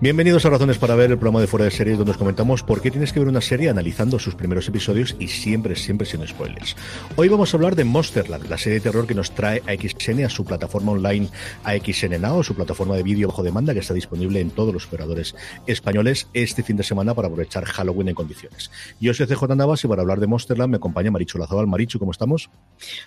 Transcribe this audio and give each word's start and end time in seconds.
Bienvenidos 0.00 0.44
a 0.44 0.50
Razones 0.50 0.76
para 0.76 0.96
Ver, 0.96 1.12
el 1.12 1.18
programa 1.18 1.40
de 1.40 1.46
Fuera 1.46 1.66
de 1.66 1.70
Series, 1.70 1.96
donde 1.96 2.10
os 2.10 2.18
comentamos 2.18 2.64
por 2.64 2.82
qué 2.82 2.90
tienes 2.90 3.12
que 3.12 3.20
ver 3.20 3.28
una 3.28 3.40
serie 3.40 3.70
analizando 3.70 4.18
sus 4.18 4.34
primeros 4.34 4.66
episodios 4.66 5.14
y 5.20 5.28
siempre, 5.28 5.76
siempre 5.76 6.04
sin 6.04 6.26
spoilers. 6.26 6.76
Hoy 7.14 7.28
vamos 7.28 7.54
a 7.54 7.56
hablar 7.56 7.76
de 7.76 7.84
Monsterland, 7.84 8.48
la 8.50 8.58
serie 8.58 8.80
de 8.80 8.82
terror 8.82 9.06
que 9.06 9.14
nos 9.14 9.30
trae 9.30 9.62
a 9.66 9.72
XN 9.72 10.24
a 10.24 10.28
su 10.28 10.44
plataforma 10.44 10.92
online 10.92 11.28
AXN 11.62 12.20
Now, 12.20 12.42
su 12.42 12.56
plataforma 12.56 12.96
de 12.96 13.04
vídeo 13.04 13.28
bajo 13.28 13.44
demanda 13.44 13.72
que 13.72 13.78
está 13.78 13.94
disponible 13.94 14.40
en 14.40 14.50
todos 14.50 14.74
los 14.74 14.84
operadores 14.86 15.36
españoles 15.68 16.26
este 16.34 16.64
fin 16.64 16.76
de 16.76 16.82
semana 16.82 17.14
para 17.14 17.28
aprovechar 17.28 17.64
Halloween 17.64 18.08
en 18.08 18.14
condiciones. 18.16 18.72
Yo 19.00 19.14
soy 19.14 19.28
CJ 19.28 19.54
Navas 19.54 19.84
y 19.84 19.88
para 19.88 20.02
hablar 20.02 20.18
de 20.18 20.26
Monsterland 20.26 20.72
me 20.72 20.78
acompaña 20.78 21.12
Marichu 21.12 21.38
Lazabal. 21.38 21.68
Marichu, 21.68 22.00
¿cómo 22.00 22.10
estamos? 22.10 22.50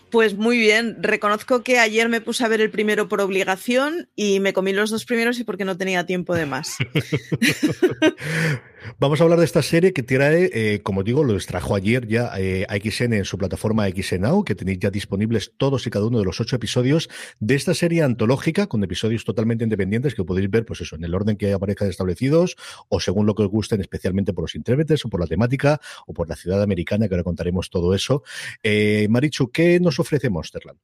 Pues 0.10 0.38
muy 0.38 0.58
bien. 0.58 0.98
Reconozco 1.02 1.64
que 1.64 1.80
ayer 1.80 2.08
me 2.08 2.22
puse 2.22 2.46
a 2.46 2.48
ver 2.48 2.62
el 2.62 2.72
primero 2.72 3.10
por 3.10 3.20
obligación 3.20 4.10
y 4.16 4.40
me 4.40 4.54
comí 4.54 4.72
los 4.72 4.90
dos 4.90 5.06
primeros 5.06 5.38
y 5.40 5.44
porque 5.44 5.66
no 5.66 5.78
tenía 5.78 6.06
tiempo 6.06 6.34
de 6.34 6.46
más. 6.46 6.77
Vamos 9.00 9.20
a 9.20 9.24
hablar 9.24 9.40
de 9.40 9.46
esta 9.46 9.62
serie 9.62 9.94
que 9.94 10.04
trae, 10.04 10.50
eh, 10.54 10.82
como 10.82 11.04
digo, 11.04 11.24
lo 11.24 11.36
extrajo 11.36 11.76
ayer 11.76 12.08
ya 12.08 12.32
eh, 12.38 12.66
XN 12.70 13.14
en 13.14 13.26
su 13.26 13.38
plataforma 13.38 13.88
XNOW, 13.90 14.44
que 14.44 14.56
tenéis 14.56 14.80
ya 14.80 14.90
disponibles 14.90 15.54
todos 15.58 15.86
y 15.88 15.90
cada 15.90 16.06
uno 16.06 16.20
de 16.20 16.26
los 16.26 16.40
ocho 16.40 16.56
episodios 16.56 17.10
de 17.40 17.56
esta 17.56 17.74
serie 17.74 18.04
antológica, 18.04 18.68
con 18.68 18.84
episodios 18.84 19.26
totalmente 19.26 19.64
independientes 19.64 20.16
que 20.16 20.24
podéis 20.24 20.50
ver, 20.50 20.66
pues 20.66 20.82
eso, 20.82 20.96
en 20.96 21.04
el 21.04 21.14
orden 21.14 21.38
que 21.38 21.54
aparezcan 21.54 21.90
establecidos 21.90 22.56
o 22.90 23.00
según 23.00 23.26
lo 23.26 23.36
que 23.36 23.44
os 23.44 23.50
gusten, 23.50 23.82
especialmente 23.82 24.34
por 24.34 24.44
los 24.44 24.56
intérpretes 24.56 25.04
o 25.06 25.10
por 25.10 25.20
la 25.20 25.28
temática 25.28 25.80
o 26.06 26.14
por 26.14 26.30
la 26.30 26.36
ciudad 26.36 26.62
americana, 26.62 27.08
que 27.08 27.16
ahora 27.16 27.24
contaremos 27.24 27.70
todo 27.70 27.94
eso. 27.94 28.24
Eh, 28.64 29.08
Marichu, 29.10 29.52
¿qué 29.52 29.80
nos 29.80 30.00
ofrece 30.00 30.30
Monsterland? 30.30 30.80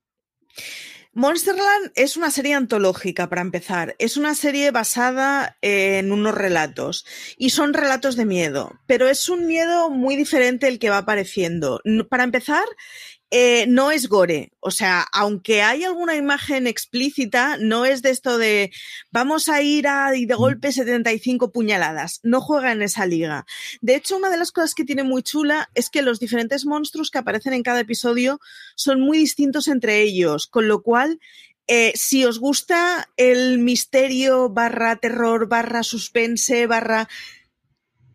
Monsterland 1.15 1.91
es 1.93 2.17
una 2.17 2.31
serie 2.31 2.55
antológica, 2.55 3.29
para 3.29 3.41
empezar. 3.41 3.95
Es 3.99 4.17
una 4.17 4.33
serie 4.33 4.71
basada 4.71 5.57
en 5.61 6.11
unos 6.11 6.33
relatos. 6.33 7.05
Y 7.37 7.51
son 7.51 7.73
relatos 7.73 8.15
de 8.15 8.25
miedo. 8.25 8.79
Pero 8.87 9.07
es 9.07 9.29
un 9.29 9.45
miedo 9.45 9.91
muy 9.91 10.15
diferente 10.15 10.67
el 10.67 10.79
que 10.79 10.89
va 10.89 10.99
apareciendo. 10.99 11.81
Para 12.09 12.23
empezar, 12.23 12.65
eh, 13.35 13.65
no 13.67 13.89
es 13.89 14.09
gore. 14.09 14.51
O 14.59 14.69
sea, 14.69 15.07
aunque 15.11 15.63
hay 15.63 15.83
alguna 15.83 16.15
imagen 16.15 16.67
explícita, 16.67 17.57
no 17.57 17.83
es 17.83 18.03
de 18.03 18.11
esto 18.11 18.37
de 18.37 18.71
vamos 19.09 19.49
a 19.49 19.63
ir 19.63 19.87
a 19.87 20.15
y 20.15 20.27
de 20.27 20.35
mm. 20.35 20.37
golpe 20.37 20.71
75 20.71 21.51
puñaladas. 21.51 22.19
No 22.21 22.41
juega 22.41 22.71
en 22.71 22.83
esa 22.83 23.07
liga. 23.07 23.47
De 23.81 23.95
hecho, 23.95 24.17
una 24.17 24.29
de 24.29 24.37
las 24.37 24.51
cosas 24.51 24.75
que 24.75 24.85
tiene 24.85 25.01
muy 25.01 25.23
chula 25.23 25.71
es 25.73 25.89
que 25.89 26.03
los 26.03 26.19
diferentes 26.19 26.67
monstruos 26.67 27.09
que 27.09 27.17
aparecen 27.17 27.53
en 27.53 27.63
cada 27.63 27.79
episodio 27.79 28.39
son 28.75 29.01
muy 29.01 29.17
distintos 29.17 29.67
entre 29.67 30.01
ellos, 30.01 30.45
con 30.45 30.67
lo 30.67 30.83
cual 30.83 31.19
eh, 31.65 31.91
si 31.95 32.25
os 32.25 32.37
gusta 32.37 33.09
el 33.17 33.57
misterio 33.57 34.49
barra 34.49 34.97
terror 34.97 35.47
barra 35.47 35.81
suspense 35.81 36.67
barra 36.67 37.09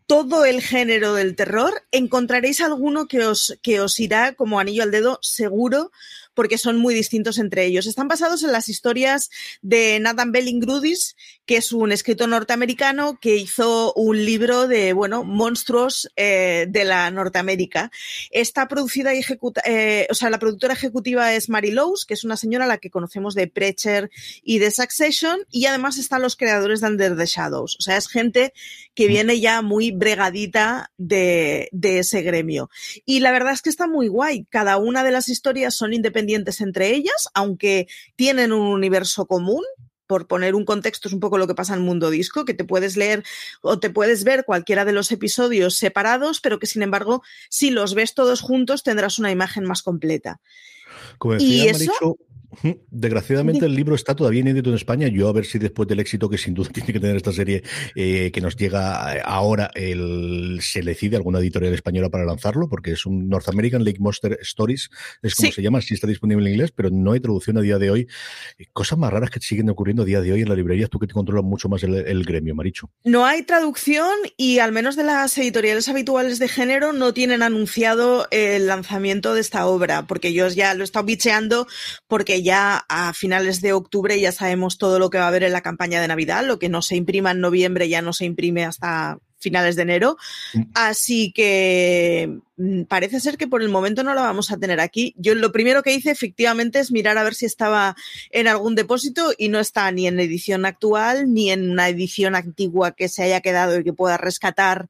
todo 0.09 0.43
el 0.43 0.63
género 0.63 1.13
del 1.13 1.35
terror, 1.35 1.83
encontraréis 1.91 2.61
alguno 2.61 3.07
que 3.07 3.23
os, 3.25 3.59
que 3.61 3.79
os 3.79 3.99
irá 3.99 4.33
como 4.33 4.59
anillo 4.59 4.81
al 4.81 4.89
dedo 4.89 5.19
seguro, 5.21 5.91
porque 6.33 6.57
son 6.57 6.77
muy 6.77 6.93
distintos 6.93 7.37
entre 7.37 7.65
ellos. 7.65 7.87
Están 7.87 8.07
basados 8.07 8.43
en 8.43 8.51
las 8.51 8.69
historias 8.69 9.29
de 9.61 9.99
Nathan 9.99 10.31
Belling-Grudis, 10.31 11.15
que 11.45 11.57
es 11.57 11.71
un 11.71 11.91
escritor 11.91 12.29
norteamericano 12.29 13.19
que 13.19 13.35
hizo 13.35 13.93
un 13.93 14.23
libro 14.23 14.67
de, 14.67 14.93
bueno, 14.93 15.23
monstruos 15.23 16.09
eh, 16.15 16.67
de 16.69 16.85
la 16.85 17.09
Norteamérica. 17.11 17.91
Está 18.31 18.67
producida 18.67 19.13
y 19.13 19.19
ejecuta, 19.19 19.61
eh, 19.65 20.07
o 20.09 20.13
sea, 20.13 20.29
la 20.29 20.39
productora 20.39 20.73
ejecutiva 20.73 21.33
es 21.33 21.49
Mary 21.49 21.71
Lowe's, 21.71 22.05
que 22.05 22.13
es 22.13 22.23
una 22.23 22.37
señora 22.37 22.65
a 22.65 22.67
la 22.67 22.77
que 22.77 22.89
conocemos 22.89 23.35
de 23.35 23.47
Preacher 23.47 24.09
y 24.43 24.59
de 24.59 24.71
Succession, 24.71 25.39
y 25.49 25.65
además 25.65 25.97
están 25.97 26.21
los 26.21 26.35
creadores 26.35 26.81
de 26.81 26.87
Under 26.87 27.17
the 27.17 27.25
Shadows. 27.25 27.75
O 27.79 27.81
sea, 27.81 27.97
es 27.97 28.07
gente 28.07 28.53
que 28.95 29.05
mm. 29.05 29.09
viene 29.09 29.39
ya 29.39 29.61
muy 29.61 29.91
bregadita 29.91 30.91
de, 30.97 31.69
de 31.71 31.99
ese 31.99 32.21
gremio. 32.21 32.69
Y 33.05 33.19
la 33.19 33.31
verdad 33.31 33.53
es 33.53 33.61
que 33.61 33.69
está 33.69 33.87
muy 33.87 34.07
guay. 34.07 34.45
Cada 34.49 34.77
una 34.77 35.03
de 35.03 35.11
las 35.11 35.29
historias 35.29 35.75
son 35.75 35.93
independientes 35.93 36.18
entre 36.61 36.95
ellas, 36.95 37.29
aunque 37.33 37.87
tienen 38.15 38.51
un 38.51 38.67
universo 38.67 39.25
común, 39.25 39.63
por 40.09 40.25
poner 40.25 40.55
un 40.55 40.65
contexto, 40.65 41.07
es 41.07 41.13
un 41.13 41.19
poco 41.19 41.37
lo 41.37 41.45
que 41.45 41.53
pasa 41.53 41.75
en 41.75 41.83
Mundo 41.83 42.09
Disco, 42.09 42.43
que 42.43 42.55
te 42.55 42.63
puedes 42.63 42.97
leer 42.97 43.23
o 43.61 43.79
te 43.79 43.91
puedes 43.91 44.23
ver 44.23 44.43
cualquiera 44.43 44.83
de 44.83 44.91
los 44.91 45.11
episodios 45.11 45.77
separados, 45.77 46.41
pero 46.41 46.57
que 46.57 46.65
sin 46.65 46.81
embargo, 46.81 47.21
si 47.47 47.69
los 47.69 47.93
ves 47.93 48.15
todos 48.15 48.41
juntos, 48.41 48.81
tendrás 48.81 49.19
una 49.19 49.29
imagen 49.29 49.65
más 49.65 49.83
completa. 49.83 50.41
y 51.37 51.67
eso, 51.67 52.17
Desgraciadamente 52.89 53.65
el 53.65 53.75
libro 53.75 53.95
está 53.95 54.15
todavía 54.15 54.41
inédito 54.41 54.69
en 54.69 54.75
España. 54.75 55.07
Yo 55.07 55.29
a 55.29 55.33
ver 55.33 55.45
si 55.45 55.59
después 55.59 55.87
del 55.87 55.99
éxito 55.99 56.29
que 56.29 56.37
sin 56.37 56.53
duda 56.53 56.69
tiene 56.73 56.93
que 56.93 56.99
tener 56.99 57.15
esta 57.15 57.31
serie 57.31 57.63
eh, 57.95 58.31
que 58.33 58.41
nos 58.41 58.55
llega 58.55 59.15
eh, 59.15 59.21
ahora, 59.23 59.71
el, 59.75 60.59
se 60.61 60.81
decide 60.81 61.15
alguna 61.15 61.39
editorial 61.39 61.73
española 61.73 62.09
para 62.09 62.25
lanzarlo, 62.25 62.67
porque 62.69 62.91
es 62.91 63.05
un 63.05 63.29
North 63.29 63.47
American 63.49 63.83
Lake 63.83 63.99
Monster 63.99 64.37
Stories, 64.41 64.89
es 65.21 65.35
como 65.35 65.51
se 65.51 65.61
llama, 65.61 65.81
sí 65.81 65.93
está 65.93 66.07
disponible 66.07 66.47
en 66.47 66.53
inglés, 66.53 66.71
pero 66.75 66.89
no 66.89 67.11
hay 67.13 67.19
traducción 67.19 67.57
a 67.57 67.61
día 67.61 67.77
de 67.77 67.91
hoy. 67.91 68.07
Eh, 68.57 68.65
cosas 68.73 68.97
más 68.97 69.11
raras 69.11 69.29
que 69.29 69.39
siguen 69.39 69.69
ocurriendo 69.69 70.03
a 70.03 70.05
día 70.05 70.21
de 70.21 70.33
hoy 70.33 70.41
en 70.41 70.49
la 70.49 70.55
librería, 70.55 70.87
tú 70.87 70.99
que 70.99 71.07
te 71.07 71.13
controlas 71.13 71.45
mucho 71.45 71.69
más 71.69 71.83
el, 71.83 72.25
gremio, 72.25 72.55
Maricho. 72.55 72.89
No 73.03 73.25
hay 73.25 73.43
traducción 73.43 74.11
y 74.37 74.59
al 74.59 74.71
menos 74.71 74.95
de 74.95 75.03
las 75.03 75.37
editoriales 75.37 75.87
habituales 75.87 76.39
de 76.39 76.47
género 76.47 76.93
no 76.93 77.13
tienen 77.13 77.41
anunciado 77.41 78.27
el 78.31 78.67
lanzamiento 78.67 79.33
de 79.33 79.41
esta 79.41 79.65
obra, 79.65 80.05
porque 80.05 80.33
yo 80.33 80.47
ya 80.49 80.73
lo 80.73 80.81
he 80.81 80.83
estado 80.83 81.05
bicheando 81.05 81.67
porque 82.07 82.43
ya 82.43 82.48
a 82.51 83.13
finales 83.13 83.61
de 83.61 83.73
octubre 83.73 84.19
ya 84.19 84.31
sabemos 84.31 84.77
todo 84.77 84.99
lo 84.99 85.09
que 85.09 85.17
va 85.17 85.25
a 85.25 85.27
haber 85.27 85.43
en 85.43 85.53
la 85.53 85.61
campaña 85.61 86.01
de 86.01 86.07
Navidad, 86.07 86.45
lo 86.45 86.59
que 86.59 86.69
no 86.69 86.81
se 86.81 86.95
imprima 86.95 87.31
en 87.31 87.41
noviembre 87.41 87.89
ya 87.89 88.01
no 88.01 88.13
se 88.13 88.25
imprime 88.25 88.65
hasta 88.65 89.19
finales 89.39 89.75
de 89.75 89.81
enero. 89.81 90.17
Mm. 90.53 90.61
Así 90.73 91.31
que 91.31 92.39
mm, 92.57 92.83
parece 92.83 93.19
ser 93.19 93.37
que 93.37 93.47
por 93.47 93.61
el 93.61 93.69
momento 93.69 94.03
no 94.03 94.13
la 94.13 94.21
vamos 94.21 94.51
a 94.51 94.57
tener 94.57 94.79
aquí. 94.79 95.15
Yo 95.17 95.33
lo 95.35 95.51
primero 95.51 95.81
que 95.81 95.93
hice 95.93 96.11
efectivamente 96.11 96.79
es 96.79 96.91
mirar 96.91 97.17
a 97.17 97.23
ver 97.23 97.35
si 97.35 97.45
estaba 97.45 97.95
en 98.31 98.47
algún 98.47 98.75
depósito 98.75 99.31
y 99.37 99.49
no 99.49 99.59
está 99.59 99.91
ni 99.91 100.07
en 100.07 100.19
edición 100.19 100.65
actual 100.65 101.33
ni 101.33 101.51
en 101.51 101.71
una 101.71 101.89
edición 101.89 102.35
antigua 102.35 102.91
que 102.91 103.09
se 103.09 103.23
haya 103.23 103.41
quedado 103.41 103.79
y 103.79 103.83
que 103.83 103.93
pueda 103.93 104.17
rescatar 104.17 104.89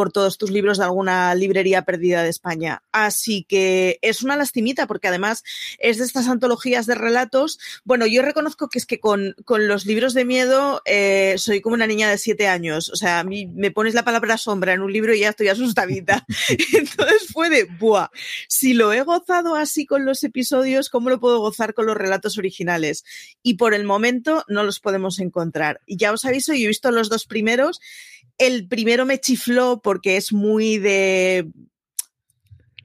por 0.00 0.12
todos 0.12 0.38
tus 0.38 0.50
libros 0.50 0.78
de 0.78 0.84
alguna 0.84 1.34
librería 1.34 1.82
perdida 1.82 2.22
de 2.22 2.30
España. 2.30 2.82
Así 2.90 3.44
que 3.46 3.98
es 4.00 4.22
una 4.22 4.34
lastimita 4.34 4.86
porque 4.86 5.08
además 5.08 5.44
es 5.78 5.98
de 5.98 6.06
estas 6.06 6.26
antologías 6.26 6.86
de 6.86 6.94
relatos. 6.94 7.58
Bueno, 7.84 8.06
yo 8.06 8.22
reconozco 8.22 8.70
que 8.70 8.78
es 8.78 8.86
que 8.86 8.98
con, 8.98 9.34
los 9.46 9.84
libros 9.84 10.14
de 10.14 10.24
miedo 10.24 10.80
eh, 10.86 11.34
soy 11.36 11.60
como 11.60 11.74
una 11.74 11.86
niña 11.86 12.08
de 12.08 12.16
siete 12.16 12.48
años. 12.48 12.88
O 12.88 12.96
sea, 12.96 13.18
a 13.18 13.24
mí 13.24 13.46
me 13.48 13.72
pones 13.72 13.92
la 13.92 14.02
palabra 14.02 14.38
sombra 14.38 14.72
en 14.72 14.80
un 14.80 14.90
libro 14.90 15.14
y 15.14 15.20
ya 15.20 15.28
estoy 15.28 15.48
asustadita. 15.48 16.24
Entonces 16.72 17.26
fue 17.30 17.50
de, 17.50 17.64
buah, 17.64 18.08
si 18.48 18.72
lo 18.72 18.94
he 18.94 19.02
gozado 19.02 19.54
así 19.54 19.84
con 19.84 20.06
los 20.06 20.24
episodios, 20.24 20.88
¿cómo 20.88 21.10
lo 21.10 21.20
puedo 21.20 21.40
gozar 21.40 21.74
con 21.74 21.84
los 21.84 21.98
relatos 21.98 22.38
originales? 22.38 23.04
Y 23.42 23.58
por 23.58 23.74
el 23.74 23.84
momento 23.84 24.46
no 24.48 24.62
los 24.62 24.80
podemos 24.80 25.18
encontrar. 25.18 25.82
Ya 25.86 26.10
os 26.10 26.24
aviso, 26.24 26.54
yo 26.54 26.64
he 26.64 26.68
visto 26.68 26.90
los 26.90 27.10
dos 27.10 27.26
primeros 27.26 27.82
el 28.40 28.66
primero 28.68 29.04
me 29.04 29.20
chifló 29.20 29.82
porque 29.90 30.16
es 30.16 30.32
muy 30.32 30.78
de 30.78 31.48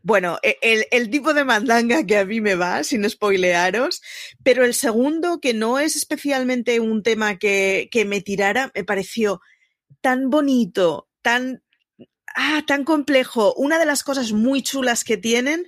bueno, 0.02 0.40
e, 0.42 0.88
el, 0.90 1.12
tipo 1.12 1.36
de 1.36 1.44
mandanga 1.44 2.04
que 2.04 2.18
a 2.18 2.26
mí 2.26 2.42
me 2.42 2.56
va, 2.56 2.84
sin 2.84 3.08
spoilearos, 3.08 4.02
pero 4.42 4.66
el 4.66 4.74
segundo, 4.74 5.40
que 5.40 5.54
no 5.54 5.78
es 5.78 5.96
especialmente 5.96 6.80
un 6.80 7.04
tema 7.04 7.38
que, 7.38 7.90
que 7.92 8.06
me 8.06 8.22
tirara, 8.22 8.72
me 8.74 8.84
pareció 8.84 9.40
tan 10.02 10.32
bonito, 10.32 11.08
tan, 11.22 11.62
ah, 12.36 12.64
tan 12.66 12.86
complejo. 12.86 13.54
Una 13.54 13.78
de 13.78 13.86
las 13.86 14.02
cosas 14.02 14.32
muy 14.32 14.64
chulas 14.64 15.04
que 15.04 15.18
tienen 15.18 15.68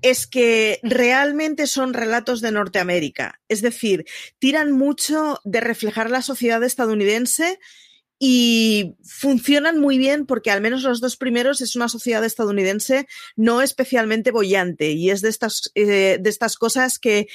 es 0.00 0.28
que 0.28 0.78
realmente 0.84 1.66
son 1.66 1.92
relatos 1.92 2.40
de 2.40 2.52
Norteamérica. 2.52 3.40
Es 3.48 3.62
decir, 3.62 4.04
tiran 4.38 4.70
mucho 4.70 5.40
de 5.42 5.60
reflejar 5.60 6.08
la 6.08 6.22
sociedad 6.22 6.62
estadounidense 6.62 7.58
y 8.18 8.96
funcionan 9.04 9.78
muy 9.78 9.96
bien 9.96 10.26
porque 10.26 10.50
al 10.50 10.60
menos 10.60 10.82
los 10.82 11.00
dos 11.00 11.16
primeros 11.16 11.60
es 11.60 11.76
una 11.76 11.88
sociedad 11.88 12.24
estadounidense 12.24 13.06
no 13.36 13.62
especialmente 13.62 14.32
bollante 14.32 14.90
y 14.90 15.10
es 15.10 15.22
de 15.22 15.28
estas, 15.28 15.70
eh, 15.74 16.18
de 16.20 16.30
estas 16.30 16.56
cosas 16.56 16.98
que 16.98 17.28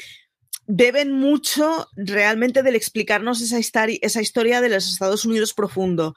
beben 0.67 1.11
mucho 1.11 1.87
realmente 1.95 2.63
del 2.63 2.75
explicarnos 2.75 3.41
esa, 3.41 3.59
esa 3.59 4.21
historia 4.21 4.61
de 4.61 4.69
los 4.69 4.91
Estados 4.91 5.25
Unidos 5.25 5.53
profundo. 5.53 6.15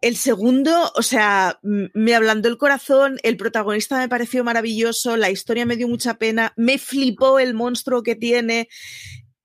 El 0.00 0.16
segundo, 0.16 0.92
o 0.94 1.02
sea, 1.02 1.58
me 1.62 2.14
ablandó 2.14 2.48
el 2.48 2.58
corazón, 2.58 3.18
el 3.22 3.38
protagonista 3.38 3.96
me 3.96 4.08
pareció 4.08 4.44
maravilloso, 4.44 5.16
la 5.16 5.30
historia 5.30 5.64
me 5.64 5.76
dio 5.76 5.88
mucha 5.88 6.18
pena, 6.18 6.52
me 6.56 6.78
flipó 6.78 7.38
el 7.38 7.54
monstruo 7.54 8.02
que 8.02 8.14
tiene, 8.14 8.68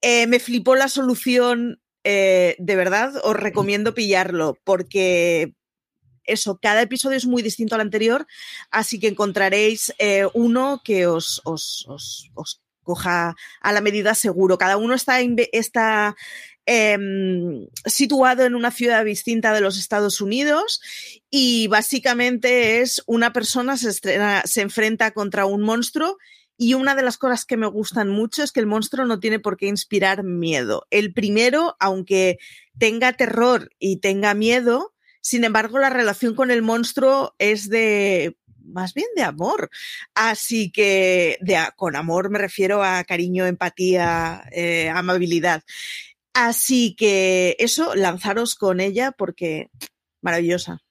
eh, 0.02 0.28
me 0.28 0.40
flipó 0.40 0.76
la 0.76 0.90
solución, 0.90 1.80
eh, 2.04 2.56
de 2.60 2.76
verdad 2.76 3.14
os 3.24 3.36
recomiendo 3.36 3.94
pillarlo 3.94 4.58
porque 4.64 5.54
eso, 6.30 6.60
cada 6.62 6.82
episodio 6.82 7.18
es 7.18 7.26
muy 7.26 7.42
distinto 7.42 7.76
al 7.76 7.82
anterior, 7.82 8.28
así 8.72 9.00
que 9.00 9.08
encontraréis 9.08 9.94
eh, 9.98 10.28
uno 10.34 10.82
que 10.84 11.08
os, 11.08 11.42
os, 11.44 11.86
os, 11.88 12.62
coja 12.84 13.36
a 13.62 13.72
la 13.72 13.82
medida 13.82 14.16
seguro. 14.16 14.58
Cada 14.58 14.78
uno 14.78 14.96
está, 14.96 15.20
está 15.52 16.16
em, 16.66 17.68
situado 17.86 18.46
en 18.46 18.56
una 18.56 18.72
ciudad 18.72 19.06
distinta 19.06 19.54
de 19.54 19.62
los 19.62 19.78
Estados 19.78 20.22
Unidos 20.22 20.82
y 21.30 21.68
básicamente 21.68 22.82
es 22.82 23.04
una 23.06 23.32
persona 23.32 23.78
se, 23.78 23.92
se 23.92 24.62
enfrenta 24.62 25.12
contra 25.12 25.46
un 25.46 25.62
monstruo 25.62 26.18
y 26.62 26.74
una 26.74 26.94
de 26.94 27.04
las 27.04 27.18
cosas 27.18 27.46
que 27.46 27.56
me 27.56 27.68
gustan 27.68 28.10
mucho 28.10 28.44
es 28.44 28.52
que 28.52 28.60
el 28.60 28.66
monstruo 28.66 29.06
no 29.06 29.22
tiene 29.22 29.40
por 29.40 29.56
qué 29.56 29.68
inspirar 29.68 30.24
miedo. 30.24 30.86
El 30.90 31.14
primero, 31.14 31.78
aunque 31.80 32.38
tenga 32.78 33.14
terror 33.14 33.70
y 33.80 34.02
tenga 34.02 34.34
miedo, 34.34 34.94
sin 35.22 35.46
embargo, 35.46 35.80
la 35.80 35.90
relación 35.90 36.36
con 36.36 36.52
el 36.52 36.62
monstruo 36.62 37.34
es 37.40 37.70
de 37.70 38.36
más 38.62 38.94
bien 38.94 39.08
de 39.16 39.24
amor. 39.24 39.70
Así 40.14 40.70
que 40.70 41.38
con 41.78 41.96
amor 41.96 42.30
me 42.30 42.40
refiero 42.40 42.84
a 42.84 43.06
cariño, 43.06 43.46
empatía, 43.46 44.44
eh, 44.52 44.90
amabilidad. 44.90 45.64
Así 46.34 46.94
que 46.94 47.56
eso, 47.60 47.96
lanzaros 47.96 48.56
con 48.56 48.82
ella 48.82 49.14
porque 49.14 49.70
maravillosa. 50.22 50.82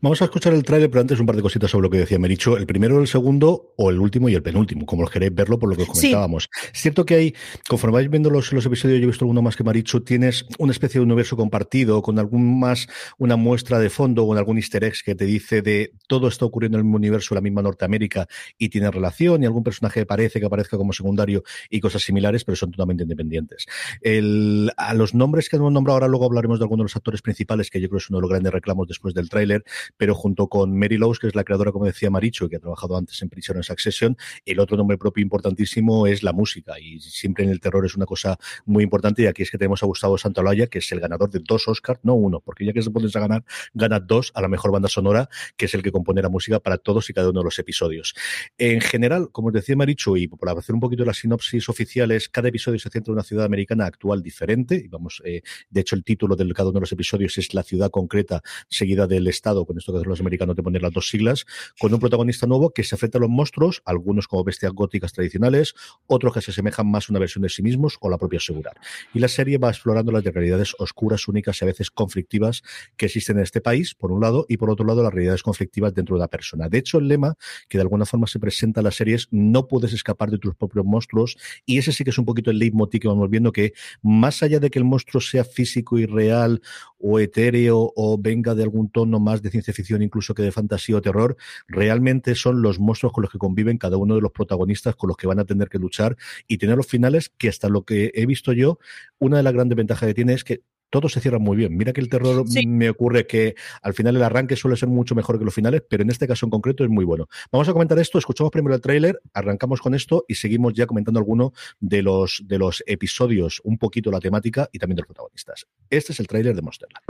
Vamos 0.00 0.22
a 0.22 0.26
escuchar 0.26 0.54
el 0.54 0.62
tráiler, 0.62 0.90
pero 0.90 1.00
antes 1.00 1.20
un 1.20 1.26
par 1.26 1.36
de 1.36 1.42
cositas 1.42 1.70
sobre 1.70 1.84
lo 1.84 1.90
que 1.90 1.98
decía 1.98 2.18
Mericho. 2.18 2.56
El 2.56 2.66
primero, 2.66 3.00
el 3.00 3.06
segundo, 3.06 3.72
o 3.76 3.90
el 3.90 3.98
último 3.98 4.28
y 4.28 4.34
el 4.34 4.42
penúltimo, 4.42 4.86
como 4.86 5.02
lo 5.02 5.08
queréis 5.08 5.34
verlo 5.34 5.58
por 5.58 5.68
lo 5.68 5.76
que 5.76 5.82
os 5.82 5.88
comentábamos. 5.88 6.48
Es 6.72 6.80
cierto 6.80 7.04
que 7.04 7.14
hay, 7.14 7.34
conforme 7.68 7.94
vais 7.94 8.10
viendo 8.10 8.30
los, 8.30 8.52
los 8.52 8.66
episodios, 8.66 8.98
yo 8.98 9.04
he 9.04 9.06
visto 9.06 9.24
alguno 9.24 9.42
más 9.42 9.56
que 9.56 9.64
Maricho, 9.64 10.02
tienes 10.02 10.46
una 10.58 10.72
especie 10.72 11.00
de 11.00 11.04
universo 11.04 11.36
compartido, 11.36 12.02
con 12.02 12.18
algún 12.18 12.58
más, 12.58 12.88
una 13.18 13.36
muestra 13.36 13.78
de 13.78 13.90
fondo 13.90 14.24
o 14.24 14.32
en 14.32 14.38
algún 14.38 14.56
easter 14.56 14.84
egg 14.84 14.94
que 15.04 15.14
te 15.14 15.24
dice 15.24 15.62
de 15.62 15.92
todo 16.06 16.28
está 16.28 16.44
ocurriendo 16.44 16.78
en 16.78 16.80
el 16.80 16.84
mismo 16.84 16.96
universo, 16.96 17.34
la 17.34 17.40
misma 17.40 17.62
Norteamérica, 17.62 18.26
y 18.58 18.68
tiene 18.68 18.90
relación, 18.90 19.42
y 19.42 19.46
algún 19.46 19.64
personaje 19.64 20.06
parece 20.06 20.40
que 20.40 20.46
aparezca 20.46 20.76
como 20.76 20.92
secundario 20.92 21.42
y 21.70 21.80
cosas 21.80 22.02
similares, 22.02 22.44
pero 22.44 22.56
son 22.56 22.70
totalmente 22.70 23.02
independientes. 23.02 23.66
El, 24.00 24.70
a 24.76 24.94
los 24.94 25.14
nombres 25.14 25.48
que 25.48 25.56
hemos 25.56 25.72
nombrado 25.72 25.96
ahora, 25.96 26.08
luego 26.08 26.26
hablaremos 26.26 26.58
de 26.58 26.64
algunos 26.64 26.84
de 26.84 26.86
los 26.86 26.96
actores 26.96 27.22
principales, 27.22 27.70
que 27.70 27.80
yo 27.80 27.88
creo 27.88 27.98
que 27.98 28.04
es 28.04 28.10
uno 28.10 28.18
de 28.18 28.22
los 28.22 28.30
grandes 28.30 28.52
reclamos 28.52 28.88
después 28.88 29.14
del 29.14 29.28
tráiler, 29.28 29.64
pero 29.96 30.14
junto 30.14 30.48
con 30.48 30.76
Mary 30.78 30.96
Lowes, 30.96 31.18
que 31.18 31.26
es 31.26 31.34
la 31.34 31.44
creadora, 31.44 31.72
como 31.72 31.84
decía 31.84 32.10
Maricho, 32.10 32.48
que 32.48 32.56
ha 32.56 32.60
trabajado 32.60 32.96
antes 32.96 33.20
en 33.22 33.28
Prison 33.28 33.62
Succession, 33.62 34.16
el 34.44 34.60
otro 34.60 34.76
nombre 34.76 34.98
propio 34.98 35.22
importantísimo 35.22 36.06
es 36.06 36.22
la 36.22 36.32
música, 36.32 36.78
y 36.80 37.00
siempre 37.00 37.44
en 37.44 37.50
el 37.50 37.60
terror 37.60 37.84
es 37.86 37.96
una 37.96 38.06
cosa 38.06 38.38
muy 38.64 38.84
importante, 38.84 39.22
y 39.22 39.26
aquí 39.26 39.42
es 39.42 39.50
que 39.50 39.58
tenemos 39.58 39.82
a 39.82 39.86
Gustavo 39.86 40.18
Santaolalla, 40.18 40.66
que 40.66 40.78
es 40.78 40.92
el 40.92 41.00
ganador 41.00 41.30
de 41.30 41.40
dos 41.40 41.68
Oscars, 41.68 42.00
no 42.02 42.14
uno, 42.14 42.40
porque 42.40 42.64
ya 42.64 42.72
que 42.72 42.82
se 42.82 42.90
pones 42.90 43.14
a 43.16 43.20
ganar, 43.20 43.44
gana 43.74 44.00
dos 44.00 44.32
a 44.34 44.40
la 44.40 44.48
mejor 44.48 44.72
banda 44.72 44.88
sonora, 44.88 45.28
que 45.56 45.66
es 45.66 45.74
el 45.74 45.82
que 45.82 45.92
compone 45.92 46.22
la 46.22 46.28
música 46.28 46.60
para 46.60 46.78
todos 46.78 47.08
y 47.10 47.12
cada 47.12 47.30
uno 47.30 47.40
de 47.40 47.44
los 47.44 47.58
episodios. 47.58 48.14
En 48.58 48.80
general, 48.80 49.30
como 49.32 49.48
os 49.48 49.54
decía 49.54 49.76
Maricho, 49.76 50.16
y 50.16 50.28
por 50.28 50.48
hacer 50.48 50.74
un 50.74 50.80
poquito 50.80 51.04
las 51.04 51.18
sinopsis 51.18 51.68
oficiales, 51.68 52.28
cada 52.28 52.48
episodio 52.48 52.78
se 52.78 52.90
centra 52.90 53.10
en 53.10 53.14
una 53.14 53.22
ciudad 53.22 53.44
americana 53.44 53.86
actual 53.86 54.22
diferente, 54.22 54.76
y 54.76 54.88
vamos, 54.88 55.22
eh, 55.24 55.42
de 55.70 55.80
hecho 55.80 55.96
el 55.96 56.04
título 56.04 56.36
de 56.36 56.46
cada 56.52 56.68
uno 56.70 56.76
de 56.76 56.82
los 56.82 56.92
episodios 56.92 57.36
es 57.38 57.54
la 57.54 57.62
ciudad 57.62 57.90
concreta 57.90 58.42
seguida 58.68 59.06
del 59.06 59.26
estado 59.26 59.55
con 59.64 59.78
esto 59.78 59.92
que 59.92 60.06
los 60.06 60.20
americanos 60.20 60.56
de 60.56 60.62
poner 60.62 60.82
las 60.82 60.92
dos 60.92 61.08
siglas, 61.08 61.46
con 61.78 61.92
un 61.92 62.00
protagonista 62.00 62.46
nuevo 62.46 62.70
que 62.70 62.84
se 62.84 62.94
enfrenta 62.94 63.18
a 63.18 63.20
los 63.22 63.30
monstruos, 63.30 63.82
algunos 63.84 64.28
como 64.28 64.44
bestias 64.44 64.72
góticas 64.72 65.12
tradicionales, 65.12 65.74
otros 66.06 66.34
que 66.34 66.42
se 66.42 66.50
asemejan 66.50 66.90
más 66.90 67.08
a 67.08 67.12
una 67.12 67.20
versión 67.20 67.42
de 67.42 67.48
sí 67.48 67.62
mismos 67.62 67.96
o 68.00 68.10
la 68.10 68.18
propia 68.18 68.36
Segurar. 68.46 68.74
Y 69.14 69.18
la 69.18 69.28
serie 69.28 69.58
va 69.58 69.70
explorando 69.70 70.12
las 70.12 70.22
realidades 70.22 70.74
oscuras, 70.78 71.26
únicas 71.26 71.60
y 71.60 71.64
a 71.64 71.66
veces 71.66 71.90
conflictivas 71.90 72.62
que 72.96 73.06
existen 73.06 73.38
en 73.38 73.44
este 73.44 73.60
país, 73.60 73.94
por 73.94 74.12
un 74.12 74.20
lado, 74.20 74.46
y 74.48 74.56
por 74.56 74.70
otro 74.70 74.84
lado, 74.86 75.02
las 75.02 75.12
realidades 75.12 75.42
conflictivas 75.42 75.94
dentro 75.94 76.16
de 76.16 76.20
la 76.20 76.28
persona. 76.28 76.68
De 76.68 76.78
hecho, 76.78 76.98
el 76.98 77.08
lema 77.08 77.34
que 77.68 77.78
de 77.78 77.82
alguna 77.82 78.04
forma 78.04 78.26
se 78.26 78.38
presenta 78.38 78.80
en 78.80 78.84
la 78.84 78.90
serie 78.90 79.14
es 79.14 79.28
no 79.30 79.68
puedes 79.68 79.92
escapar 79.92 80.30
de 80.30 80.38
tus 80.38 80.54
propios 80.54 80.84
monstruos, 80.84 81.36
y 81.64 81.78
ese 81.78 81.92
sí 81.92 82.04
que 82.04 82.10
es 82.10 82.18
un 82.18 82.24
poquito 82.24 82.50
el 82.50 82.58
leitmotiv 82.58 83.00
que 83.00 83.08
vamos 83.08 83.30
viendo, 83.30 83.52
que 83.52 83.72
más 84.02 84.42
allá 84.42 84.60
de 84.60 84.70
que 84.70 84.78
el 84.78 84.84
monstruo 84.84 85.20
sea 85.20 85.44
físico 85.44 85.98
y 85.98 86.06
real 86.06 86.60
o 86.98 87.18
etéreo 87.18 87.92
o 87.94 88.18
venga 88.18 88.54
de 88.54 88.62
algún 88.62 88.90
tono 88.90 89.18
más 89.20 89.42
de 89.46 89.50
ciencia 89.50 89.72
ficción 89.72 90.02
incluso 90.02 90.34
que 90.34 90.42
de 90.42 90.52
fantasía 90.52 90.96
o 90.96 91.00
terror, 91.00 91.36
realmente 91.68 92.34
son 92.34 92.62
los 92.62 92.78
monstruos 92.78 93.12
con 93.12 93.22
los 93.22 93.30
que 93.30 93.38
conviven 93.38 93.78
cada 93.78 93.96
uno 93.96 94.14
de 94.14 94.20
los 94.20 94.32
protagonistas 94.32 94.96
con 94.96 95.08
los 95.08 95.16
que 95.16 95.26
van 95.26 95.38
a 95.38 95.44
tener 95.44 95.68
que 95.68 95.78
luchar 95.78 96.16
y 96.46 96.58
tener 96.58 96.76
los 96.76 96.86
finales 96.86 97.32
que 97.36 97.48
hasta 97.48 97.68
lo 97.68 97.84
que 97.84 98.10
he 98.14 98.26
visto 98.26 98.52
yo, 98.52 98.78
una 99.18 99.38
de 99.38 99.42
las 99.42 99.52
grandes 99.52 99.76
ventajas 99.76 100.06
que 100.08 100.14
tiene 100.14 100.34
es 100.34 100.44
que 100.44 100.62
todo 100.90 101.08
se 101.08 101.20
cierra 101.20 101.38
muy 101.38 101.56
bien. 101.56 101.76
Mira 101.76 101.92
que 101.92 102.00
el 102.00 102.08
terror 102.08 102.44
me 102.66 102.88
ocurre 102.88 103.26
que 103.26 103.54
al 103.82 103.94
final 103.94 104.16
el 104.16 104.22
arranque 104.22 104.56
suele 104.56 104.76
ser 104.76 104.88
mucho 104.88 105.14
mejor 105.14 105.38
que 105.38 105.44
los 105.44 105.54
finales, 105.54 105.82
pero 105.88 106.02
en 106.02 106.10
este 106.10 106.26
caso 106.26 106.46
en 106.46 106.50
concreto 106.50 106.84
es 106.84 106.90
muy 106.90 107.04
bueno. 107.04 107.26
Vamos 107.52 107.68
a 107.68 107.72
comentar 107.72 107.98
esto, 107.98 108.18
escuchamos 108.18 108.50
primero 108.50 108.74
el 108.74 108.80
tráiler, 108.80 109.20
arrancamos 109.34 109.80
con 109.80 109.94
esto 109.94 110.24
y 110.28 110.36
seguimos 110.36 110.74
ya 110.74 110.86
comentando 110.86 111.18
alguno 111.18 111.52
de 111.80 112.02
los, 112.02 112.42
de 112.46 112.58
los 112.58 112.82
episodios, 112.86 113.60
un 113.64 113.78
poquito 113.78 114.10
la 114.10 114.20
temática 114.20 114.68
y 114.72 114.78
también 114.78 114.96
de 114.96 115.02
los 115.02 115.08
protagonistas. 115.08 115.66
Este 115.90 116.12
es 116.12 116.20
el 116.20 116.26
tráiler 116.26 116.54
de 116.54 116.62
Monsterland. 116.62 117.04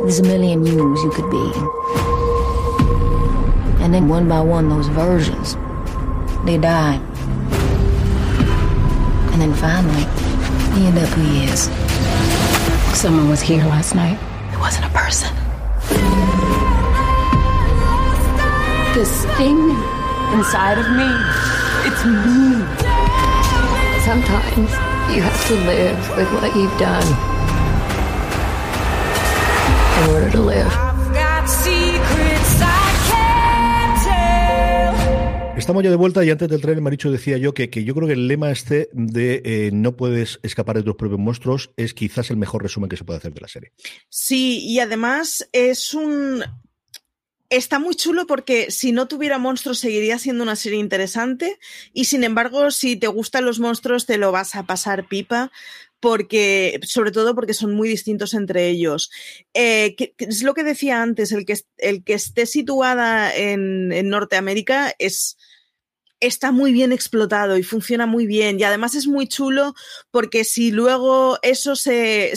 There's 0.00 0.20
a 0.20 0.22
million 0.22 0.64
yous 0.64 1.02
you 1.02 1.10
could 1.10 1.30
be. 1.30 1.52
And 3.82 3.92
then 3.92 4.08
one 4.08 4.28
by 4.28 4.40
one, 4.40 4.68
those 4.68 4.88
versions, 4.88 5.56
they 6.44 6.58
die. 6.58 7.00
And 9.32 9.42
then 9.42 9.54
finally, 9.54 10.04
he 10.74 10.86
end 10.86 10.98
up 10.98 11.08
who 11.10 11.22
he 11.22 11.44
is. 11.44 11.62
Someone 12.98 13.28
was 13.28 13.40
here 13.40 13.64
last 13.64 13.94
night. 13.94 14.18
It 14.52 14.58
wasn't 14.58 14.86
a 14.86 14.90
person. 14.90 15.34
This 18.94 19.24
thing 19.36 19.58
inside 20.32 20.78
of 20.78 20.88
me, 20.96 21.10
it's 21.84 22.04
me. 22.04 22.64
Sometimes 24.04 24.70
you 25.14 25.20
have 25.22 25.46
to 25.48 25.54
live 25.66 26.16
with 26.16 26.32
what 26.32 26.56
you've 26.56 26.78
done. 26.78 27.35
Estamos 35.56 35.82
ya 35.82 35.90
de 35.90 35.96
vuelta 35.96 36.24
y 36.24 36.30
antes 36.30 36.48
del 36.48 36.60
tren, 36.60 36.82
Maricho 36.82 37.10
decía 37.10 37.38
yo 37.38 37.52
que, 37.52 37.70
que 37.70 37.82
yo 37.82 37.94
creo 37.94 38.06
que 38.06 38.12
el 38.12 38.28
lema 38.28 38.52
este 38.52 38.88
de 38.92 39.42
eh, 39.44 39.70
no 39.72 39.96
puedes 39.96 40.38
escapar 40.42 40.76
de 40.76 40.82
tus 40.82 40.94
propios 40.94 41.18
monstruos 41.18 41.72
es 41.76 41.92
quizás 41.92 42.30
el 42.30 42.36
mejor 42.36 42.62
resumen 42.62 42.88
que 42.88 42.96
se 42.96 43.04
puede 43.04 43.18
hacer 43.18 43.34
de 43.34 43.40
la 43.40 43.48
serie. 43.48 43.72
Sí, 44.08 44.60
y 44.64 44.78
además 44.78 45.48
es 45.52 45.92
un... 45.92 46.44
Está 47.48 47.78
muy 47.78 47.94
chulo 47.94 48.26
porque 48.26 48.70
si 48.70 48.92
no 48.92 49.06
tuviera 49.06 49.38
monstruos 49.38 49.78
seguiría 49.78 50.18
siendo 50.18 50.42
una 50.42 50.56
serie 50.56 50.78
interesante 50.80 51.58
y 51.92 52.06
sin 52.06 52.24
embargo 52.24 52.70
si 52.70 52.96
te 52.96 53.06
gustan 53.06 53.44
los 53.44 53.60
monstruos 53.60 54.04
te 54.04 54.18
lo 54.18 54.32
vas 54.32 54.56
a 54.56 54.64
pasar 54.64 55.06
pipa 55.06 55.52
porque, 56.00 56.78
sobre 56.82 57.10
todo 57.10 57.34
porque 57.34 57.54
son 57.54 57.74
muy 57.74 57.88
distintos 57.88 58.34
entre 58.34 58.68
ellos. 58.68 59.10
Eh, 59.54 59.96
es 60.18 60.42
lo 60.42 60.54
que 60.54 60.62
decía 60.62 61.02
antes, 61.02 61.32
el 61.32 61.44
que, 61.44 61.58
el 61.78 62.04
que 62.04 62.14
esté 62.14 62.46
situada 62.46 63.34
en, 63.34 63.92
en 63.92 64.08
Norteamérica 64.08 64.94
es, 64.98 65.38
está 66.20 66.50
muy 66.50 66.72
bien 66.72 66.92
explotado 66.92 67.56
y 67.58 67.62
funciona 67.62 68.06
muy 68.06 68.26
bien. 68.26 68.58
Y 68.58 68.64
además 68.64 68.94
es 68.94 69.06
muy 69.06 69.26
chulo 69.26 69.74
porque 70.10 70.44
si 70.44 70.70
luego 70.70 71.38
eso 71.42 71.76
se, 71.76 72.32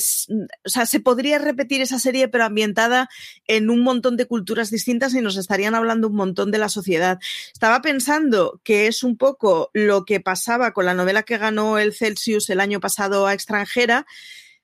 o 0.65 0.69
sea, 0.69 0.85
se 0.85 0.99
podría 0.99 1.39
repetir 1.39 1.81
esa 1.81 1.99
serie 1.99 2.27
pero 2.27 2.45
ambientada 2.45 3.09
en 3.47 3.69
un 3.69 3.81
montón 3.81 4.17
de 4.17 4.25
culturas 4.25 4.69
distintas 4.69 5.13
y 5.13 5.21
nos 5.21 5.37
estarían 5.37 5.75
hablando 5.75 6.07
un 6.07 6.15
montón 6.15 6.51
de 6.51 6.57
la 6.57 6.69
sociedad. 6.69 7.19
Estaba 7.53 7.81
pensando 7.81 8.59
que 8.63 8.87
es 8.87 9.03
un 9.03 9.17
poco 9.17 9.71
lo 9.73 10.05
que 10.05 10.19
pasaba 10.19 10.73
con 10.73 10.85
la 10.85 10.93
novela 10.93 11.23
que 11.23 11.37
ganó 11.37 11.77
el 11.77 11.93
Celsius 11.93 12.49
el 12.49 12.59
año 12.59 12.79
pasado 12.79 13.27
a 13.27 13.33
extranjera 13.33 14.05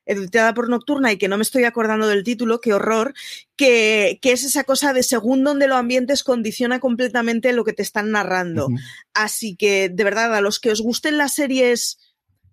editada 0.06 0.54
por 0.54 0.70
Nocturna 0.70 1.12
y 1.12 1.18
que 1.18 1.28
no 1.28 1.38
me 1.38 1.44
estoy 1.44 1.64
acordando 1.64 2.08
del 2.08 2.24
título, 2.24 2.62
qué 2.62 2.74
horror, 2.74 3.14
que, 3.56 4.20
que, 4.22 4.32
es 4.32 4.44
esa 4.44 4.64
cosa 4.64 4.94
de 4.94 5.04
según 5.04 5.44
donde 5.44 5.68
lo 5.68 5.76
ambientes 5.76 6.24
condiciona 6.24 6.80
completamente 6.80 7.54
lo 7.54 7.64
que 7.64 7.74
te 7.74 7.84
están 7.84 8.12
narrando. 8.12 8.70
Así 9.14 9.56
que, 9.56 9.90
de 9.90 10.04
verdad, 10.04 10.34
a 10.36 10.42
los 10.42 10.60
que 10.60 10.72
os 10.72 10.82
gusten 10.82 11.18
las 11.18 11.34
series 11.34 11.98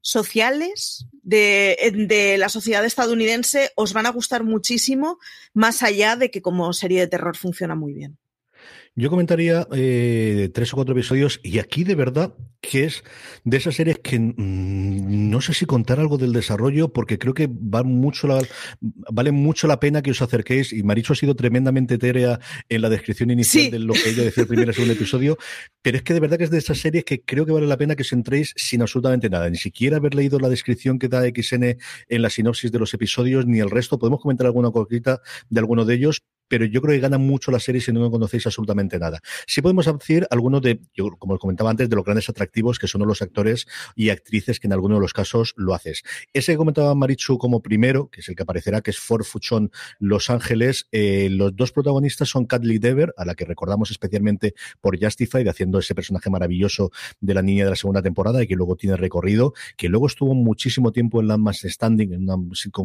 sociales 0.00 1.06
de, 1.22 1.76
de, 2.08 2.36
la 2.36 2.48
sociedad 2.48 2.84
estadounidense 2.84 3.70
os 3.76 3.92
van 3.92 4.06
a 4.06 4.10
gustar 4.10 4.42
muchísimo, 4.42 5.18
más 5.54 5.82
allá 5.82 6.16
de 6.16 6.30
que 6.30 6.42
como 6.42 6.72
serie 6.72 7.00
de 7.00 7.06
terror 7.06 7.36
funciona 7.36 7.74
muy 7.74 7.94
bien. 7.94 8.18
Yo 8.94 9.08
comentaría 9.08 9.66
eh, 9.72 10.50
tres 10.52 10.72
o 10.74 10.76
cuatro 10.76 10.92
episodios 10.92 11.40
y 11.42 11.60
aquí 11.60 11.82
de 11.82 11.94
verdad 11.94 12.34
que 12.60 12.84
es 12.84 13.02
de 13.42 13.56
esas 13.56 13.74
series 13.74 13.98
que 14.00 14.18
mm, 14.18 15.30
no 15.30 15.40
sé 15.40 15.54
si 15.54 15.64
contar 15.64 15.98
algo 15.98 16.18
del 16.18 16.34
desarrollo 16.34 16.92
porque 16.92 17.18
creo 17.18 17.32
que 17.32 17.48
va 17.48 17.84
mucho 17.84 18.26
la, 18.26 18.42
vale 18.80 19.32
mucho 19.32 19.66
la 19.66 19.80
pena 19.80 20.02
que 20.02 20.10
os 20.10 20.20
acerquéis 20.20 20.74
y 20.74 20.82
Maricho 20.82 21.14
ha 21.14 21.16
sido 21.16 21.34
tremendamente 21.34 21.94
etérea 21.94 22.38
en 22.68 22.82
la 22.82 22.90
descripción 22.90 23.30
inicial 23.30 23.70
de 23.70 23.78
lo 23.78 23.94
que 23.94 24.10
ella 24.10 24.24
decía 24.24 24.42
el 24.42 24.48
primer 24.48 24.68
y 24.68 24.74
segundo 24.74 24.92
episodio, 24.92 25.38
pero 25.80 25.96
es 25.96 26.02
que 26.02 26.12
de 26.12 26.20
verdad 26.20 26.36
que 26.36 26.44
es 26.44 26.50
de 26.50 26.58
esas 26.58 26.78
series 26.78 27.04
que 27.04 27.22
creo 27.22 27.46
que 27.46 27.52
vale 27.52 27.66
la 27.66 27.78
pena 27.78 27.96
que 27.96 28.02
os 28.02 28.12
entréis 28.12 28.52
sin 28.56 28.82
absolutamente 28.82 29.30
nada, 29.30 29.48
ni 29.48 29.56
siquiera 29.56 29.96
haber 29.96 30.14
leído 30.14 30.38
la 30.38 30.50
descripción 30.50 30.98
que 30.98 31.08
da 31.08 31.22
XN 31.22 31.78
en 32.08 32.22
la 32.22 32.28
sinopsis 32.28 32.70
de 32.70 32.78
los 32.78 32.92
episodios 32.92 33.46
ni 33.46 33.60
el 33.60 33.70
resto, 33.70 33.98
podemos 33.98 34.20
comentar 34.20 34.46
alguna 34.46 34.70
cosita 34.70 35.22
de 35.48 35.60
alguno 35.60 35.86
de 35.86 35.94
ellos, 35.94 36.22
pero 36.52 36.66
yo 36.66 36.82
creo 36.82 36.94
que 36.94 37.00
gana 37.00 37.16
mucho 37.16 37.50
la 37.50 37.58
serie 37.58 37.80
si 37.80 37.94
no 37.94 38.10
conocéis 38.10 38.46
absolutamente 38.46 38.98
nada. 38.98 39.22
Sí 39.46 39.62
podemos 39.62 39.86
decir 39.86 40.26
algunos 40.28 40.60
de, 40.60 40.82
yo, 40.94 41.08
como 41.18 41.32
os 41.32 41.40
comentaba 41.40 41.70
antes, 41.70 41.88
de 41.88 41.96
los 41.96 42.04
grandes 42.04 42.28
atractivos 42.28 42.78
que 42.78 42.86
son 42.86 43.08
los 43.08 43.22
actores 43.22 43.66
y 43.96 44.10
actrices 44.10 44.60
que 44.60 44.66
en 44.66 44.74
algunos 44.74 44.98
de 44.98 45.00
los 45.00 45.14
casos 45.14 45.54
lo 45.56 45.72
haces. 45.72 46.02
Ese 46.34 46.52
que 46.52 46.58
comentaba 46.58 46.94
Marichu 46.94 47.38
como 47.38 47.62
primero, 47.62 48.10
que 48.10 48.20
es 48.20 48.28
el 48.28 48.36
que 48.36 48.42
aparecerá, 48.42 48.82
que 48.82 48.90
es 48.90 48.98
Fort 48.98 49.24
Fuchon 49.24 49.70
Los 49.98 50.28
Ángeles, 50.28 50.88
eh, 50.92 51.30
los 51.30 51.56
dos 51.56 51.72
protagonistas 51.72 52.28
son 52.28 52.44
Kathleen 52.44 52.80
Dever, 52.80 53.14
a 53.16 53.24
la 53.24 53.34
que 53.34 53.46
recordamos 53.46 53.90
especialmente 53.90 54.52
por 54.82 55.02
Justified, 55.02 55.48
haciendo 55.48 55.78
ese 55.78 55.94
personaje 55.94 56.28
maravilloso 56.28 56.90
de 57.22 57.32
la 57.32 57.40
niña 57.40 57.64
de 57.64 57.70
la 57.70 57.76
segunda 57.76 58.02
temporada 58.02 58.42
y 58.42 58.46
que 58.46 58.56
luego 58.56 58.76
tiene 58.76 58.98
recorrido, 58.98 59.54
que 59.78 59.88
luego 59.88 60.06
estuvo 60.06 60.34
muchísimo 60.34 60.92
tiempo 60.92 61.22
en 61.22 61.28
Landmass 61.28 61.62
Standing, 61.66 62.12
en 62.12 62.28
una 62.28 62.36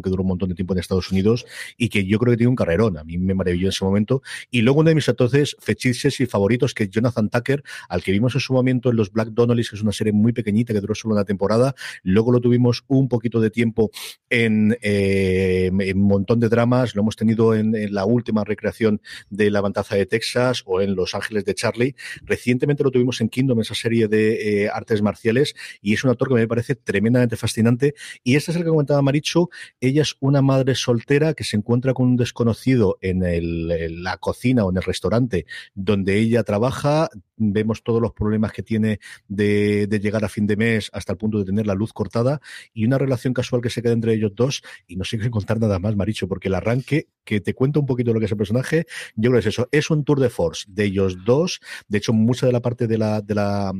que 0.01 0.09
duró 0.09 0.23
un 0.23 0.29
montón 0.29 0.47
de 0.47 0.55
tiempo 0.55 0.73
en 0.73 0.79
Estados 0.79 1.11
Unidos 1.11 1.45
y 1.75 1.89
que 1.89 2.05
yo 2.05 2.17
creo 2.17 2.31
que 2.31 2.37
tiene 2.37 2.49
un 2.49 2.55
carrerón. 2.55 2.97
A 2.97 3.03
mí 3.03 3.17
me 3.17 3.33
maravilló 3.57 3.67
en 3.67 3.69
ese 3.69 3.85
momento. 3.85 4.21
Y 4.51 4.61
luego 4.61 4.81
uno 4.81 4.89
de 4.89 4.95
mis 4.95 5.07
entonces 5.07 5.55
fechiches 5.59 6.19
y 6.19 6.25
favoritos, 6.25 6.73
que 6.73 6.83
es 6.83 6.89
Jonathan 6.89 7.29
Tucker, 7.29 7.63
al 7.89 8.03
que 8.03 8.11
vimos 8.11 8.35
en 8.35 8.41
su 8.41 8.53
momento 8.53 8.89
en 8.89 8.95
los 8.95 9.11
Black 9.11 9.29
Donnellys, 9.29 9.69
que 9.69 9.75
es 9.75 9.81
una 9.81 9.91
serie 9.91 10.13
muy 10.13 10.33
pequeñita 10.33 10.73
que 10.73 10.81
duró 10.81 10.95
solo 10.95 11.15
una 11.15 11.25
temporada. 11.25 11.75
Luego 12.03 12.31
lo 12.31 12.39
tuvimos 12.39 12.83
un 12.87 13.07
poquito 13.07 13.39
de 13.39 13.49
tiempo 13.49 13.91
en, 14.29 14.77
eh, 14.81 15.69
un 15.71 16.03
montón 16.03 16.39
de 16.39 16.49
dramas. 16.49 16.95
Lo 16.95 17.01
hemos 17.01 17.15
tenido 17.15 17.55
en, 17.55 17.67
la 17.93 18.05
última 18.05 18.43
recreación 18.43 19.01
de 19.29 19.51
La 19.51 19.61
Bantaza 19.61 19.95
de 19.95 20.05
Texas 20.05 20.63
o 20.65 20.81
en 20.81 20.95
Los 20.95 21.15
Ángeles 21.15 21.45
de 21.45 21.53
Charlie. 21.53 21.95
Recientemente 22.23 22.83
lo 22.83 22.91
tuvimos 22.91 23.21
en 23.21 23.29
Kingdom, 23.29 23.59
esa 23.61 23.75
serie 23.75 24.07
de 24.07 24.63
eh, 24.63 24.69
artes 24.69 25.01
marciales, 25.01 25.55
y 25.81 25.93
es 25.93 26.03
un 26.03 26.11
actor 26.11 26.27
que 26.27 26.35
me 26.35 26.47
parece 26.47 26.75
tremendamente 26.75 27.35
fascinante. 27.35 27.95
Y 28.23 28.35
este 28.35 28.51
es 28.51 28.57
el 28.57 28.63
que 28.63 28.69
comentaba 28.69 29.01
Marichu. 29.01 29.49
Ella 29.79 30.01
es 30.01 30.15
una 30.19 30.41
madre 30.41 30.75
soltera 30.75 31.33
que 31.33 31.43
se 31.43 31.57
encuentra 31.57 31.93
con 31.93 32.07
un 32.07 32.17
desconocido 32.17 32.97
en, 33.01 33.23
el, 33.37 34.03
la 34.03 34.17
cocina 34.17 34.65
o 34.65 34.71
en 34.71 34.77
el 34.77 34.83
restaurante 34.83 35.45
donde 35.73 36.17
ella 36.17 36.43
trabaja. 36.43 37.09
Vemos 37.37 37.83
todos 37.83 38.01
los 38.01 38.11
problemas 38.13 38.51
que 38.51 38.63
tiene 38.63 38.99
de, 39.27 39.87
de, 39.87 39.99
llegar 39.99 40.25
a 40.25 40.29
fin 40.29 40.47
de 40.47 40.57
mes 40.57 40.89
hasta 40.93 41.13
el 41.13 41.17
punto 41.17 41.39
de 41.39 41.45
tener 41.45 41.67
la 41.67 41.75
luz 41.75 41.93
cortada 41.93 42.41
y 42.73 42.85
una 42.85 42.97
relación 42.97 43.33
casual 43.33 43.61
que 43.61 43.69
se 43.69 43.81
queda 43.81 43.93
entre 43.93 44.13
ellos 44.13 44.31
dos. 44.35 44.63
Y 44.87 44.95
no 44.95 45.03
sé 45.03 45.17
qué 45.17 45.29
contar 45.29 45.59
nada 45.59 45.79
más, 45.79 45.95
Maricho, 45.95 46.27
porque 46.27 46.47
el 46.47 46.55
arranque 46.55 47.07
que 47.23 47.41
te 47.41 47.53
cuenta 47.53 47.79
un 47.79 47.85
poquito 47.85 48.13
lo 48.13 48.19
que 48.19 48.25
es 48.25 48.31
el 48.31 48.37
personaje, 48.37 48.85
yo 49.15 49.29
creo 49.29 49.33
que 49.33 49.39
es 49.49 49.53
eso. 49.53 49.67
Es 49.71 49.89
un 49.89 50.03
tour 50.03 50.19
de 50.19 50.29
force 50.29 50.65
de 50.67 50.85
ellos 50.85 51.25
dos. 51.25 51.59
De 51.87 51.97
hecho, 51.97 52.13
mucha 52.13 52.45
de 52.45 52.53
la 52.53 52.61
parte 52.61 52.87
de 52.87 52.97
la, 52.97 53.21
de 53.21 53.35
la 53.35 53.73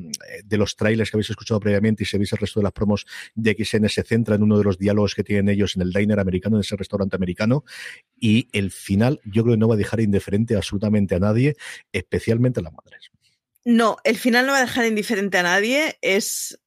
de 0.45 0.57
los 0.57 0.75
trailers 0.75 1.09
que 1.09 1.17
habéis 1.17 1.29
escuchado 1.29 1.59
previamente 1.59 2.03
y 2.03 2.05
si 2.05 2.17
veis 2.17 2.31
el 2.33 2.39
resto 2.39 2.59
de 2.59 2.65
las 2.65 2.73
promos 2.73 3.05
de 3.35 3.55
XN 3.57 3.87
se 3.89 4.03
centra 4.03 4.35
en 4.35 4.43
uno 4.43 4.57
de 4.57 4.63
los 4.63 4.77
diálogos 4.77 5.15
que 5.15 5.23
tienen 5.23 5.49
ellos 5.49 5.75
en 5.75 5.81
el 5.81 5.93
diner 5.93 6.19
americano, 6.19 6.57
en 6.57 6.61
ese 6.61 6.75
restaurante 6.75 7.15
americano. 7.15 7.63
Y 8.19 8.49
el 8.51 8.71
final, 8.71 9.19
yo 9.25 9.43
creo 9.43 9.55
que 9.55 9.59
no 9.59 9.67
va 9.67 9.75
a 9.75 9.77
dejar 9.77 9.99
indiferente 10.01 10.55
absolutamente 10.55 11.15
a 11.15 11.19
nadie, 11.19 11.55
especialmente 11.91 12.59
a 12.59 12.63
las 12.63 12.73
madres. 12.73 13.11
No, 13.65 13.97
el 14.03 14.17
final 14.17 14.45
no 14.45 14.53
va 14.53 14.59
a 14.59 14.61
dejar 14.61 14.85
indiferente 14.85 15.37
a 15.37 15.43
nadie. 15.43 15.97
Es. 16.01 16.59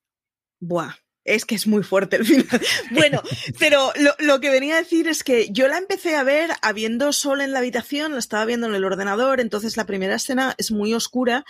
Buah. 0.61 0.94
Es 1.25 1.44
que 1.44 1.54
es 1.54 1.66
muy 1.66 1.82
fuerte 1.82 2.16
el 2.16 2.25
final. 2.26 2.61
Bueno, 2.90 3.23
pero 3.59 3.92
lo, 4.18 4.40
que 4.40 4.50
venía 4.50 4.76
a 4.76 4.80
decir 4.80 5.06
es 5.06 5.23
que 5.23 5.50
yo 5.50 5.68
la 5.68 5.76
empecé 5.76 6.16
a 6.16 6.23
ver 6.23 6.50
habiendo 6.62 7.12
sol 7.12 7.40
en 7.40 7.52
la 7.52 7.59
habitación, 7.59 8.12
la 8.12 8.18
estaba 8.18 8.47
viendo 8.47 8.66
en 8.66 8.75
el 8.75 8.85
ordenador, 8.85 9.38
entonces 9.40 9.76
la 9.76 9.85
primera 9.85 10.14
escena 10.14 10.54
es 10.56 10.70
muy 10.70 10.94
oscura 10.94 11.44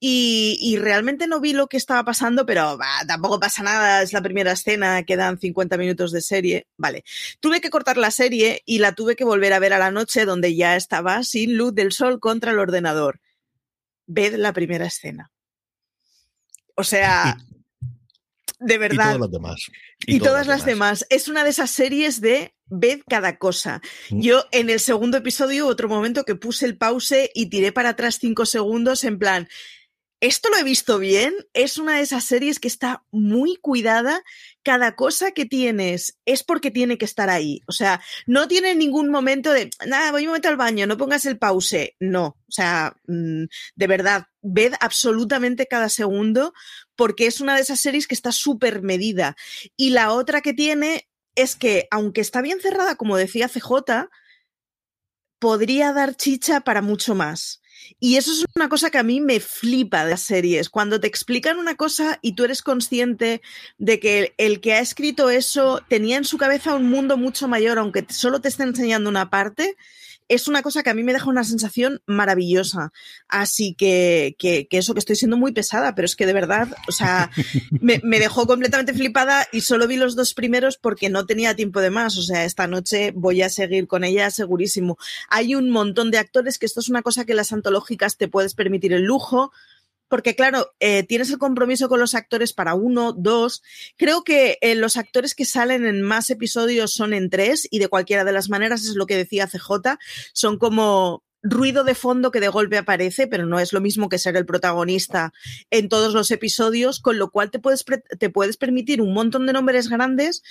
y, 0.00 0.58
y 0.60 0.76
realmente 0.76 1.28
no 1.28 1.40
vi 1.40 1.52
lo 1.52 1.68
que 1.68 1.76
estaba 1.76 2.04
pasando, 2.04 2.44
pero 2.44 2.76
tampoco 3.06 3.38
pasa 3.38 3.62
nada, 3.62 4.02
es 4.02 4.12
la 4.12 4.22
primera 4.22 4.52
escena, 4.52 5.04
quedan 5.04 5.38
50 5.38 5.78
minutos 5.78 6.10
de 6.10 6.20
serie. 6.20 6.66
Vale, 6.76 7.04
tuve 7.38 7.60
que 7.60 7.70
cortar 7.70 7.98
la 7.98 8.10
serie 8.10 8.62
y 8.66 8.80
la 8.80 8.92
tuve 8.92 9.14
que 9.14 9.24
volver 9.24 9.52
a 9.52 9.60
ver 9.60 9.72
a 9.72 9.78
la 9.78 9.92
noche 9.92 10.24
donde 10.24 10.56
ya 10.56 10.74
estaba 10.74 11.22
sin 11.22 11.56
luz 11.56 11.74
del 11.74 11.92
sol 11.92 12.18
contra 12.18 12.50
el 12.50 12.58
ordenador 12.58 13.20
ved 14.06 14.34
la 14.34 14.52
primera 14.52 14.86
escena. 14.86 15.30
O 16.74 16.84
sea, 16.84 17.36
de 18.62 18.78
verdad. 18.78 19.14
Y 19.14 19.18
todas 19.18 19.20
las 19.20 19.30
demás. 19.30 19.70
Y, 20.06 20.18
todas, 20.20 20.46
las 20.46 20.64
demás. 20.64 21.06
Es 21.10 21.28
una 21.28 21.44
de 21.44 21.50
esas 21.50 21.70
series 21.70 22.20
de 22.20 22.54
ved 22.66 23.00
cada 23.08 23.38
cosa. 23.38 23.82
Mm. 24.10 24.20
Yo 24.20 24.44
en 24.52 24.70
el 24.70 24.80
segundo 24.80 25.18
episodio, 25.18 25.66
otro 25.66 25.88
momento 25.88 26.24
que 26.24 26.34
puse 26.34 26.66
el 26.66 26.78
pause 26.78 27.30
y 27.34 27.46
tiré 27.46 27.72
para 27.72 27.90
atrás 27.90 28.18
cinco 28.20 28.46
segundos 28.46 29.04
en 29.04 29.18
plan, 29.18 29.48
esto 30.22 30.50
lo 30.50 30.56
he 30.56 30.62
visto 30.62 31.00
bien, 31.00 31.34
es 31.52 31.78
una 31.78 31.96
de 31.96 32.02
esas 32.02 32.22
series 32.24 32.60
que 32.60 32.68
está 32.68 33.04
muy 33.10 33.56
cuidada. 33.56 34.22
Cada 34.62 34.94
cosa 34.94 35.32
que 35.32 35.46
tienes 35.46 36.16
es 36.24 36.44
porque 36.44 36.70
tiene 36.70 36.96
que 36.96 37.04
estar 37.04 37.28
ahí. 37.28 37.60
O 37.66 37.72
sea, 37.72 38.00
no 38.24 38.46
tiene 38.46 38.76
ningún 38.76 39.10
momento 39.10 39.50
de, 39.50 39.68
nada, 39.84 40.12
voy 40.12 40.22
un 40.22 40.28
momento 40.28 40.48
al 40.48 40.56
baño, 40.56 40.86
no 40.86 40.96
pongas 40.96 41.26
el 41.26 41.38
pause. 41.38 41.96
No, 41.98 42.26
o 42.26 42.52
sea, 42.52 42.94
mm, 43.08 43.46
de 43.74 43.86
verdad, 43.88 44.26
ved 44.42 44.74
absolutamente 44.78 45.66
cada 45.66 45.88
segundo 45.88 46.54
porque 46.94 47.26
es 47.26 47.40
una 47.40 47.56
de 47.56 47.62
esas 47.62 47.80
series 47.80 48.06
que 48.06 48.14
está 48.14 48.30
súper 48.30 48.80
medida. 48.80 49.34
Y 49.76 49.90
la 49.90 50.12
otra 50.12 50.40
que 50.40 50.54
tiene 50.54 51.08
es 51.34 51.56
que, 51.56 51.88
aunque 51.90 52.20
está 52.20 52.42
bien 52.42 52.60
cerrada, 52.60 52.94
como 52.94 53.16
decía 53.16 53.48
CJ, 53.48 54.08
podría 55.40 55.92
dar 55.92 56.14
chicha 56.14 56.60
para 56.60 56.80
mucho 56.80 57.16
más. 57.16 57.61
Y 58.00 58.16
eso 58.16 58.32
es 58.32 58.44
una 58.54 58.68
cosa 58.68 58.90
que 58.90 58.98
a 58.98 59.02
mí 59.02 59.20
me 59.20 59.40
flipa 59.40 60.04
de 60.04 60.10
las 60.10 60.22
series. 60.22 60.70
Cuando 60.70 61.00
te 61.00 61.06
explican 61.06 61.58
una 61.58 61.76
cosa 61.76 62.18
y 62.22 62.32
tú 62.32 62.44
eres 62.44 62.62
consciente 62.62 63.42
de 63.78 64.00
que 64.00 64.34
el 64.38 64.60
que 64.60 64.74
ha 64.74 64.80
escrito 64.80 65.30
eso 65.30 65.82
tenía 65.88 66.16
en 66.16 66.24
su 66.24 66.38
cabeza 66.38 66.74
un 66.74 66.90
mundo 66.90 67.16
mucho 67.16 67.48
mayor, 67.48 67.78
aunque 67.78 68.06
solo 68.08 68.40
te 68.40 68.48
esté 68.48 68.64
enseñando 68.64 69.10
una 69.10 69.30
parte, 69.30 69.76
es 70.34 70.48
una 70.48 70.62
cosa 70.62 70.82
que 70.82 70.90
a 70.90 70.94
mí 70.94 71.02
me 71.02 71.12
deja 71.12 71.28
una 71.28 71.44
sensación 71.44 72.02
maravillosa. 72.06 72.92
Así 73.28 73.74
que, 73.74 74.34
que, 74.38 74.66
eso, 74.70 74.94
que 74.94 75.00
estoy 75.00 75.16
siendo 75.16 75.36
muy 75.36 75.52
pesada, 75.52 75.94
pero 75.94 76.06
es 76.06 76.16
que 76.16 76.26
de 76.26 76.32
verdad, 76.32 76.68
o 76.88 76.92
sea, 76.92 77.30
me, 77.70 78.00
me, 78.02 78.18
dejó 78.18 78.46
completamente 78.46 78.94
flipada 78.94 79.46
y 79.52 79.60
solo 79.60 79.86
vi 79.86 79.96
los 79.96 80.16
dos 80.16 80.34
primeros 80.34 80.78
porque 80.78 81.10
no 81.10 81.26
tenía 81.26 81.54
tiempo 81.56 81.80
de 81.80 81.90
más. 81.90 82.16
O 82.16 82.22
sea, 82.22 82.44
esta 82.44 82.66
noche 82.66 83.12
voy 83.14 83.42
a 83.42 83.48
seguir 83.48 83.86
con 83.86 84.04
ella 84.04 84.30
segurísimo. 84.30 84.96
Hay 85.28 85.54
un 85.54 85.70
montón 85.70 86.10
de 86.10 86.18
actores 86.18 86.58
que 86.58 86.66
esto 86.66 86.80
es 86.80 86.88
una 86.88 87.02
cosa 87.02 87.24
que 87.24 87.34
las 87.34 87.52
antológicas 87.52 88.16
te 88.16 88.28
puedes 88.28 88.54
permitir 88.54 88.92
el 88.92 89.02
lujo 89.02 89.52
porque 90.12 90.36
claro, 90.36 90.74
eh, 90.78 91.04
tienes 91.04 91.30
el 91.30 91.38
compromiso 91.38 91.88
con 91.88 91.98
los 91.98 92.14
actores 92.14 92.52
para 92.52 92.74
uno, 92.74 93.14
dos. 93.14 93.62
Creo 93.96 94.24
que 94.24 94.58
eh, 94.60 94.74
los 94.74 94.98
actores 94.98 95.34
que 95.34 95.46
salen 95.46 95.86
en 95.86 96.02
más 96.02 96.28
episodios 96.28 96.92
son 96.92 97.14
en 97.14 97.30
tres 97.30 97.66
y 97.70 97.78
de 97.78 97.88
cualquiera 97.88 98.22
de 98.22 98.32
las 98.32 98.50
maneras 98.50 98.82
es 98.82 98.94
lo 98.94 99.06
que 99.06 99.16
decía 99.16 99.46
CJ, 99.46 99.96
son 100.34 100.58
como 100.58 101.24
ruido 101.42 101.82
de 101.82 101.94
fondo 101.94 102.30
que 102.30 102.40
de 102.40 102.48
golpe 102.48 102.76
aparece, 102.76 103.26
pero 103.26 103.46
no 103.46 103.58
es 103.58 103.72
lo 103.72 103.80
mismo 103.80 104.10
que 104.10 104.18
ser 104.18 104.36
el 104.36 104.44
protagonista 104.44 105.32
en 105.70 105.88
todos 105.88 106.12
los 106.12 106.30
episodios, 106.30 107.00
con 107.00 107.16
lo 107.16 107.30
cual 107.30 107.50
te 107.50 107.58
puedes, 107.58 107.82
te 108.18 108.28
puedes 108.28 108.58
permitir 108.58 109.00
un 109.00 109.14
montón 109.14 109.46
de 109.46 109.54
nombres 109.54 109.88
grandes 109.88 110.42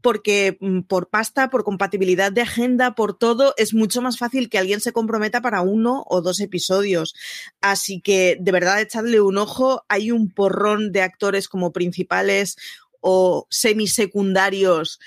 porque 0.00 0.56
mm, 0.60 0.80
por 0.82 1.08
pasta, 1.08 1.50
por 1.50 1.64
compatibilidad 1.64 2.32
de 2.32 2.42
agenda, 2.42 2.94
por 2.94 3.16
todo, 3.16 3.54
es 3.56 3.74
mucho 3.74 4.02
más 4.02 4.18
fácil 4.18 4.48
que 4.48 4.58
alguien 4.58 4.80
se 4.80 4.92
comprometa 4.92 5.40
para 5.40 5.62
uno 5.62 6.04
o 6.08 6.20
dos 6.20 6.40
episodios. 6.40 7.14
Así 7.60 8.00
que 8.00 8.36
de 8.40 8.52
verdad 8.52 8.80
echadle 8.80 9.20
un 9.20 9.38
ojo. 9.38 9.84
Hay 9.88 10.10
un 10.10 10.30
porrón 10.30 10.92
de 10.92 11.02
actores 11.02 11.48
como 11.48 11.72
principales 11.72 12.56
o 13.00 13.46
semisecundarios 13.50 14.98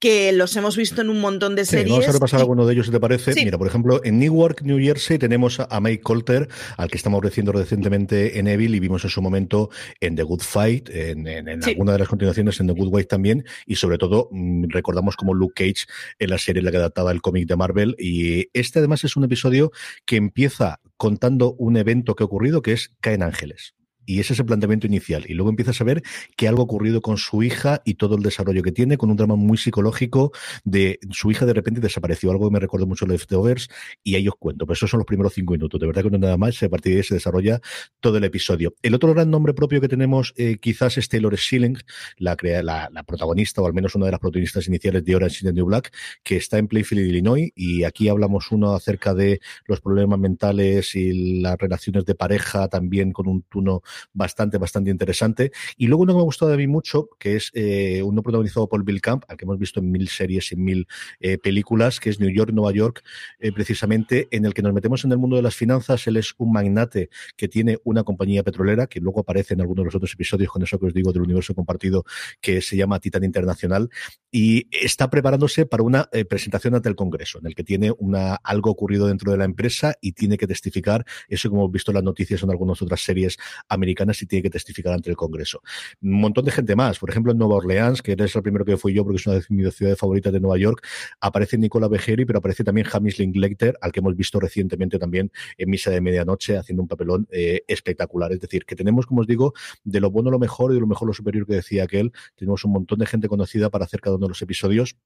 que 0.00 0.32
los 0.32 0.56
hemos 0.56 0.78
visto 0.78 1.02
en 1.02 1.10
un 1.10 1.20
montón 1.20 1.54
de 1.54 1.66
series. 1.66 1.90
vamos 1.90 2.08
a 2.08 2.12
repasar 2.12 2.40
alguno 2.40 2.66
de 2.66 2.72
ellos, 2.72 2.86
si 2.86 2.92
te 2.92 2.98
parece. 2.98 3.34
Mira, 3.34 3.58
por 3.58 3.66
ejemplo, 3.66 4.00
en 4.02 4.18
Newark, 4.18 4.62
New 4.62 4.78
Jersey, 4.78 5.18
tenemos 5.18 5.60
a 5.60 5.80
Mike 5.80 6.02
Colter, 6.02 6.48
al 6.78 6.90
que 6.90 6.96
estamos 6.96 7.22
reciendo 7.22 7.52
recientemente 7.52 8.38
en 8.38 8.48
Evil 8.48 8.74
y 8.74 8.80
vimos 8.80 9.04
en 9.04 9.10
su 9.10 9.20
momento 9.20 9.68
en 10.00 10.16
The 10.16 10.22
Good 10.22 10.40
Fight, 10.40 10.88
en, 10.90 11.28
alguna 11.62 11.92
de 11.92 11.98
las 11.98 12.08
continuaciones 12.08 12.58
en 12.60 12.68
The 12.68 12.72
Good 12.72 12.88
Wife 12.90 13.08
también, 13.08 13.44
y 13.66 13.76
sobre 13.76 13.98
todo 13.98 14.28
mm, 14.32 14.70
recordamos 14.70 15.16
como 15.16 15.34
Luke 15.34 15.52
Cage 15.54 15.86
en 16.18 16.30
la 16.30 16.38
serie 16.38 16.60
en 16.60 16.64
la 16.64 16.70
que 16.70 16.78
adaptaba 16.78 17.12
el 17.12 17.20
cómic 17.20 17.46
de 17.46 17.56
Marvel. 17.56 17.94
Y 17.98 18.48
este 18.54 18.78
además 18.78 19.04
es 19.04 19.16
un 19.16 19.24
episodio 19.24 19.70
que 20.06 20.16
empieza 20.16 20.80
contando 20.96 21.52
un 21.58 21.76
evento 21.76 22.14
que 22.14 22.22
ha 22.22 22.26
ocurrido, 22.26 22.62
que 22.62 22.72
es 22.72 22.90
Caen 23.00 23.22
Ángeles. 23.22 23.74
Y 24.06 24.20
ese 24.20 24.32
es 24.32 24.40
el 24.40 24.46
planteamiento 24.46 24.86
inicial. 24.86 25.24
Y 25.28 25.34
luego 25.34 25.50
empiezas 25.50 25.80
a 25.80 25.84
ver 25.84 26.02
que 26.36 26.48
algo 26.48 26.62
ha 26.62 26.64
ocurrido 26.64 27.00
con 27.00 27.16
su 27.16 27.42
hija 27.42 27.82
y 27.84 27.94
todo 27.94 28.16
el 28.16 28.22
desarrollo 28.22 28.62
que 28.62 28.72
tiene, 28.72 28.96
con 28.96 29.10
un 29.10 29.16
drama 29.16 29.36
muy 29.36 29.56
psicológico 29.56 30.32
de 30.64 30.98
su 31.10 31.30
hija 31.30 31.46
de 31.46 31.52
repente 31.52 31.80
desapareció, 31.80 32.30
algo 32.30 32.48
que 32.48 32.54
me 32.54 32.60
recuerda 32.60 32.86
mucho 32.86 33.04
a 33.04 33.08
Leftovers, 33.08 33.68
y 34.02 34.14
ahí 34.14 34.28
os 34.28 34.34
cuento. 34.36 34.66
Pero 34.66 34.74
esos 34.74 34.90
son 34.90 34.98
los 34.98 35.06
primeros 35.06 35.34
cinco 35.34 35.52
minutos. 35.52 35.80
De 35.80 35.86
verdad 35.86 36.02
que 36.02 36.10
no 36.10 36.18
nada 36.18 36.36
más, 36.36 36.62
a 36.62 36.68
partir 36.68 36.92
de 36.92 36.98
ahí 36.98 37.04
se 37.04 37.14
desarrolla 37.14 37.60
todo 38.00 38.18
el 38.18 38.24
episodio. 38.24 38.74
El 38.82 38.94
otro 38.94 39.12
gran 39.12 39.30
nombre 39.30 39.54
propio 39.54 39.80
que 39.80 39.88
tenemos 39.88 40.32
eh, 40.36 40.58
quizás 40.60 40.98
es 40.98 41.08
Taylor 41.08 41.36
Schilling, 41.36 41.78
la, 42.18 42.36
la, 42.62 43.02
protagonista, 43.04 43.62
o 43.62 43.66
al 43.66 43.74
menos 43.74 43.94
una 43.94 44.06
de 44.06 44.12
las 44.12 44.20
protagonistas 44.20 44.66
iniciales 44.68 45.04
de 45.04 45.16
Orange 45.16 45.36
is 45.36 45.42
the 45.42 45.52
New 45.52 45.66
Black, 45.66 45.92
que 46.22 46.36
está 46.36 46.58
en 46.58 46.68
Playfield, 46.68 47.06
Illinois, 47.06 47.50
y 47.54 47.84
aquí 47.84 48.08
hablamos 48.08 48.50
uno 48.50 48.74
acerca 48.74 49.14
de 49.14 49.40
los 49.66 49.80
problemas 49.80 50.18
mentales 50.18 50.94
y 50.94 51.40
las 51.40 51.56
relaciones 51.58 52.04
de 52.04 52.14
pareja, 52.14 52.68
también 52.68 53.12
con 53.12 53.28
un 53.28 53.42
tono 53.42 53.82
bastante, 54.12 54.58
bastante 54.58 54.90
interesante. 54.90 55.52
Y 55.76 55.86
luego 55.86 56.02
uno 56.02 56.12
que 56.12 56.16
me 56.16 56.20
ha 56.20 56.24
gustado 56.24 56.50
de 56.50 56.56
mí 56.56 56.66
mucho, 56.66 57.08
que 57.18 57.36
es 57.36 57.50
eh, 57.54 58.02
uno 58.02 58.22
protagonizado 58.22 58.68
por 58.68 58.84
Bill 58.84 59.00
Camp, 59.00 59.24
al 59.28 59.36
que 59.36 59.44
hemos 59.44 59.58
visto 59.58 59.80
en 59.80 59.90
mil 59.90 60.08
series 60.08 60.52
y 60.52 60.56
mil 60.56 60.86
eh, 61.20 61.38
películas, 61.38 62.00
que 62.00 62.10
es 62.10 62.20
New 62.20 62.30
York, 62.30 62.52
Nueva 62.52 62.72
York, 62.72 63.02
eh, 63.38 63.52
precisamente, 63.52 64.28
en 64.30 64.44
el 64.44 64.54
que 64.54 64.62
nos 64.62 64.72
metemos 64.72 65.04
en 65.04 65.12
el 65.12 65.18
mundo 65.18 65.36
de 65.36 65.42
las 65.42 65.54
finanzas. 65.54 66.06
Él 66.06 66.16
es 66.16 66.34
un 66.38 66.52
magnate 66.52 67.10
que 67.36 67.48
tiene 67.48 67.78
una 67.84 68.04
compañía 68.04 68.42
petrolera, 68.42 68.86
que 68.86 69.00
luego 69.00 69.20
aparece 69.20 69.54
en 69.54 69.60
algunos 69.60 69.82
de 69.82 69.86
los 69.86 69.94
otros 69.94 70.12
episodios, 70.12 70.50
con 70.50 70.62
eso 70.62 70.78
que 70.78 70.86
os 70.86 70.94
digo 70.94 71.12
del 71.12 71.22
universo 71.22 71.54
compartido, 71.54 72.04
que 72.40 72.60
se 72.60 72.76
llama 72.76 73.00
Titan 73.00 73.24
Internacional, 73.24 73.90
y 74.30 74.68
está 74.70 75.10
preparándose 75.10 75.66
para 75.66 75.82
una 75.82 76.08
presentación 76.28 76.74
ante 76.74 76.88
el 76.88 76.94
Congreso, 76.94 77.38
en 77.38 77.46
el 77.46 77.54
que 77.54 77.64
tiene 77.64 77.92
una, 77.98 78.36
algo 78.36 78.70
ocurrido 78.70 79.06
dentro 79.06 79.32
de 79.32 79.38
la 79.38 79.44
empresa 79.44 79.94
y 80.00 80.12
tiene 80.12 80.38
que 80.38 80.46
testificar, 80.46 81.04
eso 81.28 81.48
como 81.48 81.62
hemos 81.62 81.72
visto 81.72 81.90
en 81.90 81.96
las 81.96 82.04
noticias 82.04 82.42
en 82.42 82.50
algunas 82.50 82.80
otras 82.82 83.00
series 83.00 83.38
americanas, 83.80 84.20
y 84.22 84.26
tiene 84.26 84.42
que 84.42 84.50
testificar 84.50 84.92
ante 84.92 85.10
el 85.10 85.16
Congreso. 85.16 85.62
Un 86.02 86.20
montón 86.20 86.44
de 86.44 86.52
gente 86.52 86.76
más, 86.76 86.98
por 86.98 87.10
ejemplo, 87.10 87.32
en 87.32 87.38
Nueva 87.38 87.56
Orleans, 87.56 88.02
que 88.02 88.16
es 88.18 88.36
el 88.36 88.42
primero 88.42 88.64
que 88.64 88.76
fui 88.76 88.92
yo 88.92 89.04
porque 89.04 89.16
es 89.16 89.26
una 89.26 89.36
de 89.36 89.44
mis 89.48 89.74
ciudades 89.74 89.98
favoritas 89.98 90.32
de 90.32 90.40
Nueva 90.40 90.58
York, 90.58 90.86
aparece 91.20 91.56
Nicola 91.58 91.88
Bejeri, 91.88 92.24
pero 92.24 92.38
aparece 92.38 92.64
también 92.64 92.86
James 92.86 93.18
Linklater, 93.18 93.76
al 93.80 93.92
que 93.92 94.00
hemos 94.00 94.14
visto 94.16 94.38
recientemente 94.38 94.98
también 94.98 95.32
en 95.56 95.70
Misa 95.70 95.90
de 95.90 96.00
Medianoche, 96.00 96.56
haciendo 96.56 96.82
un 96.82 96.88
papelón 96.88 97.26
eh, 97.30 97.62
espectacular. 97.66 98.32
Es 98.32 98.40
decir, 98.40 98.64
que 98.64 98.76
tenemos, 98.76 99.06
como 99.06 99.22
os 99.22 99.26
digo, 99.26 99.54
de 99.84 100.00
lo 100.00 100.10
bueno 100.10 100.30
lo 100.30 100.38
mejor 100.38 100.72
y 100.72 100.74
de 100.74 100.80
lo 100.80 100.86
mejor 100.86 101.08
lo 101.08 101.14
superior 101.14 101.46
que 101.46 101.54
decía 101.54 101.84
aquel, 101.84 102.12
tenemos 102.36 102.64
un 102.64 102.72
montón 102.72 102.98
de 102.98 103.06
gente 103.06 103.28
conocida 103.28 103.70
para 103.70 103.84
hacer 103.84 104.00
cada 104.00 104.16
uno 104.16 104.26
de 104.26 104.30
los 104.30 104.42
episodios 104.42 104.96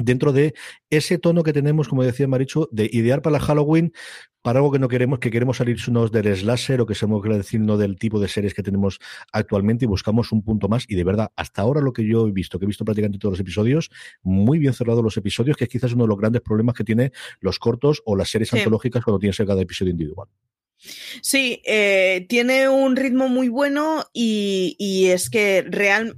dentro 0.00 0.32
de 0.32 0.54
ese 0.90 1.18
tono 1.18 1.42
que 1.42 1.52
tenemos, 1.52 1.88
como 1.88 2.02
decía 2.02 2.26
Marichu, 2.26 2.68
de 2.70 2.88
idear 2.92 3.22
para 3.22 3.34
la 3.34 3.40
Halloween, 3.40 3.92
para 4.42 4.58
algo 4.58 4.72
que 4.72 4.78
no 4.78 4.88
queremos, 4.88 5.18
que 5.18 5.30
queremos 5.30 5.58
salirnos 5.58 6.10
del 6.10 6.34
slasher 6.34 6.80
o 6.80 6.86
que 6.86 6.94
seamos 6.94 7.22
decir 7.22 7.60
no 7.60 7.76
del 7.76 7.96
tipo 7.96 8.18
de 8.18 8.28
series 8.28 8.54
que 8.54 8.62
tenemos 8.62 8.98
actualmente 9.32 9.84
y 9.84 9.88
buscamos 9.88 10.32
un 10.32 10.42
punto 10.42 10.68
más. 10.68 10.84
Y 10.88 10.94
de 10.94 11.04
verdad, 11.04 11.30
hasta 11.36 11.62
ahora 11.62 11.80
lo 11.80 11.92
que 11.92 12.06
yo 12.06 12.26
he 12.26 12.32
visto, 12.32 12.58
que 12.58 12.64
he 12.64 12.68
visto 12.68 12.84
prácticamente 12.84 13.18
todos 13.18 13.32
los 13.32 13.40
episodios, 13.40 13.90
muy 14.22 14.58
bien 14.58 14.72
cerrados 14.72 15.04
los 15.04 15.16
episodios, 15.16 15.56
que 15.56 15.64
es 15.64 15.70
quizás 15.70 15.92
uno 15.92 16.04
de 16.04 16.08
los 16.08 16.18
grandes 16.18 16.42
problemas 16.42 16.74
que 16.74 16.84
tiene 16.84 17.12
los 17.40 17.58
cortos 17.58 18.02
o 18.06 18.16
las 18.16 18.30
series 18.30 18.52
antológicas 18.54 19.04
cuando 19.04 19.18
tienes 19.18 19.36
cada 19.36 19.60
episodio 19.60 19.92
individual. 19.92 20.28
Sí, 21.20 21.60
eh, 21.66 22.24
tiene 22.28 22.68
un 22.68 22.96
ritmo 22.96 23.28
muy 23.28 23.48
bueno 23.48 24.06
y, 24.14 24.76
y 24.78 25.08
es 25.08 25.28
que 25.28 25.62
real, 25.68 26.16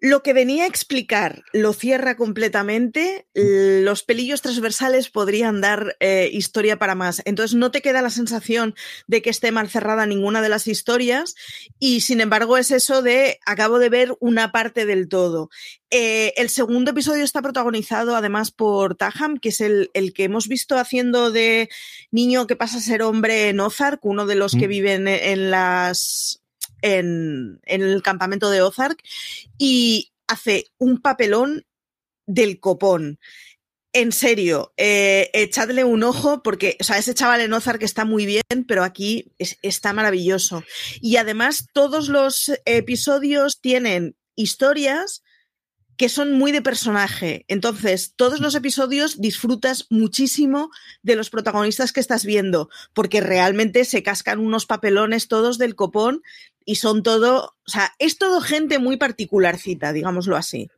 lo 0.00 0.22
que 0.22 0.32
venía 0.32 0.64
a 0.64 0.68
explicar 0.68 1.42
lo 1.52 1.72
cierra 1.72 2.16
completamente. 2.16 3.26
Los 3.34 4.04
pelillos 4.04 4.42
transversales 4.42 5.10
podrían 5.10 5.60
dar 5.60 5.96
eh, 6.00 6.30
historia 6.32 6.78
para 6.78 6.94
más. 6.94 7.20
Entonces 7.24 7.56
no 7.56 7.70
te 7.70 7.82
queda 7.82 8.02
la 8.02 8.10
sensación 8.10 8.74
de 9.06 9.22
que 9.22 9.30
esté 9.30 9.50
mal 9.50 9.68
cerrada 9.68 10.06
ninguna 10.06 10.40
de 10.40 10.48
las 10.48 10.68
historias 10.68 11.34
y 11.78 12.02
sin 12.02 12.20
embargo 12.20 12.58
es 12.58 12.70
eso 12.70 13.02
de 13.02 13.40
acabo 13.44 13.78
de 13.78 13.88
ver 13.88 14.16
una 14.20 14.52
parte 14.52 14.86
del 14.86 15.08
todo. 15.08 15.50
Eh, 15.90 16.32
el 16.36 16.48
segundo 16.50 16.92
episodio 16.92 17.24
está 17.24 17.42
protagonizado 17.42 18.14
además 18.14 18.50
por 18.50 18.94
Taham, 18.94 19.38
que 19.38 19.48
es 19.48 19.60
el, 19.60 19.90
que 20.14 20.24
hemos 20.24 20.46
visto 20.46 20.78
haciendo 20.78 21.32
de 21.32 21.68
niño 22.10 22.46
que 22.46 22.56
pasa 22.56 22.78
a 22.78 22.82
ser 22.82 23.02
hombre 23.02 23.48
en 23.48 23.58
Ozark, 23.58 24.04
uno 24.04 24.26
de 24.26 24.34
los 24.36 24.52
que 24.52 24.66
mm. 24.66 24.70
viven 24.70 25.08
en 25.08 25.50
las 25.50 26.42
en, 26.82 27.60
el 27.64 28.02
campamento 28.02 28.50
de 28.50 28.62
Ozark 28.62 29.02
y 29.56 30.12
hace 30.26 30.66
un 30.78 31.00
papelón 31.00 31.66
del 32.26 32.60
copón. 32.60 33.18
En 33.94 34.12
serio, 34.12 34.74
eh, 34.76 35.30
echadle 35.32 35.82
un 35.82 36.02
ojo 36.02 36.42
porque, 36.42 36.76
o 36.80 36.84
sea, 36.84 36.98
ese 36.98 37.14
chaval 37.14 37.40
en 37.40 37.52
Ozark 37.52 37.82
está 37.82 38.04
muy 38.04 38.26
bien, 38.26 38.42
pero 38.66 38.84
aquí 38.84 39.32
está 39.62 39.92
maravilloso. 39.92 40.62
Y 41.00 41.16
además, 41.16 41.66
todos 41.72 42.08
los 42.08 42.52
episodios 42.66 43.60
tienen 43.60 44.14
historias 44.36 45.22
que 45.98 46.08
son 46.08 46.32
muy 46.32 46.52
de 46.52 46.62
personaje. 46.62 47.44
Entonces, 47.48 48.14
todos 48.14 48.40
los 48.40 48.54
episodios 48.54 49.20
disfrutas 49.20 49.86
muchísimo 49.90 50.70
de 51.02 51.16
los 51.16 51.28
protagonistas 51.28 51.92
que 51.92 51.98
estás 51.98 52.24
viendo, 52.24 52.70
porque 52.94 53.20
realmente 53.20 53.84
se 53.84 54.04
cascan 54.04 54.38
unos 54.38 54.64
papelones 54.64 55.26
todos 55.26 55.58
del 55.58 55.74
copón 55.74 56.22
y 56.68 56.74
son 56.74 57.02
todo, 57.02 57.54
o 57.66 57.70
sea, 57.70 57.94
es 57.98 58.18
todo 58.18 58.42
gente 58.42 58.78
muy 58.78 58.98
particularcita, 58.98 59.94
digámoslo 59.94 60.36
así. 60.36 60.68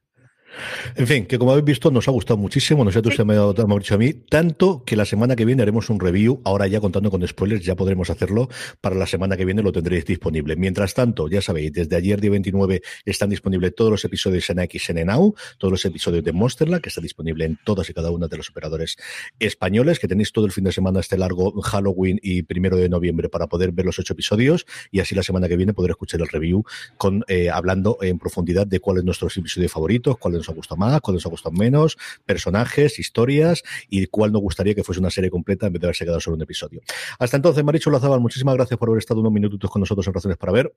En 0.96 1.06
fin, 1.06 1.26
que 1.26 1.38
como 1.38 1.52
habéis 1.52 1.64
visto 1.64 1.90
nos 1.90 2.08
ha 2.08 2.10
gustado 2.10 2.36
muchísimo, 2.36 2.84
nosotros 2.84 3.14
sí. 3.16 3.24
me 3.24 3.34
ha 3.34 3.52
dicho 3.78 3.94
a 3.94 3.98
mí, 3.98 4.12
tanto 4.12 4.84
que 4.84 4.96
la 4.96 5.04
semana 5.04 5.36
que 5.36 5.44
viene 5.44 5.62
haremos 5.62 5.90
un 5.90 6.00
review, 6.00 6.40
ahora 6.44 6.66
ya 6.66 6.80
contando 6.80 7.10
con 7.10 7.26
spoilers, 7.26 7.64
ya 7.64 7.76
podremos 7.76 8.10
hacerlo, 8.10 8.48
para 8.80 8.96
la 8.96 9.06
semana 9.06 9.36
que 9.36 9.44
viene 9.44 9.62
lo 9.62 9.72
tendréis 9.72 10.04
disponible. 10.04 10.56
Mientras 10.56 10.94
tanto, 10.94 11.28
ya 11.28 11.40
sabéis, 11.40 11.72
desde 11.72 11.96
ayer 11.96 12.20
día 12.20 12.30
29 12.30 12.82
están 13.04 13.30
disponibles 13.30 13.74
todos 13.74 13.90
los 13.90 14.04
episodios 14.04 14.48
en 14.50 14.58
XN 14.58 15.06
Now, 15.06 15.34
todos 15.58 15.72
los 15.72 15.84
episodios 15.84 16.24
de 16.24 16.32
Monsterland, 16.32 16.82
que 16.82 16.88
está 16.88 17.00
disponible 17.00 17.44
en 17.44 17.58
todas 17.64 17.88
y 17.90 17.94
cada 17.94 18.10
una 18.10 18.28
de 18.28 18.36
los 18.36 18.50
operadores 18.50 18.96
españoles, 19.38 19.98
que 19.98 20.08
tenéis 20.08 20.32
todo 20.32 20.46
el 20.46 20.52
fin 20.52 20.64
de 20.64 20.72
semana 20.72 21.00
este 21.00 21.16
largo 21.16 21.52
Halloween 21.62 22.18
y 22.22 22.42
primero 22.42 22.76
de 22.76 22.88
noviembre 22.88 23.28
para 23.28 23.46
poder 23.46 23.72
ver 23.72 23.86
los 23.86 23.98
ocho 23.98 24.12
episodios 24.12 24.66
y 24.90 25.00
así 25.00 25.14
la 25.14 25.22
semana 25.22 25.48
que 25.48 25.56
viene 25.56 25.72
poder 25.72 25.92
escuchar 25.92 26.20
el 26.20 26.28
review 26.28 26.64
con 26.96 27.24
eh, 27.28 27.50
hablando 27.50 27.98
en 28.02 28.18
profundidad 28.18 28.66
de 28.66 28.80
cuáles 28.80 29.04
nuestros 29.04 29.36
episodios 29.36 29.72
favoritos, 29.72 30.18
cuáles 30.40 30.48
nos 30.48 30.48
ha 30.48 30.56
gustado 30.56 30.78
más, 30.78 31.00
cuál 31.00 31.14
nos 31.14 31.26
ha 31.26 31.28
gustado 31.28 31.52
menos, 31.52 31.96
personajes, 32.24 32.98
historias 32.98 33.62
y 33.88 34.06
cuál 34.06 34.32
nos 34.32 34.42
gustaría 34.42 34.74
que 34.74 34.84
fuese 34.84 35.00
una 35.00 35.10
serie 35.10 35.30
completa 35.30 35.66
en 35.66 35.72
vez 35.72 35.80
de 35.80 35.86
haberse 35.86 36.04
quedado 36.04 36.20
solo 36.20 36.36
un 36.36 36.42
episodio. 36.42 36.80
Hasta 37.18 37.36
entonces, 37.36 37.64
Marichu 37.64 37.90
Lazabal, 37.90 38.20
muchísimas 38.20 38.54
gracias 38.54 38.78
por 38.78 38.88
haber 38.88 38.98
estado 38.98 39.20
unos 39.20 39.32
minutos 39.32 39.70
con 39.70 39.80
nosotros 39.80 40.06
en 40.06 40.14
Razones 40.14 40.38
para 40.38 40.52
Ver. 40.52 40.74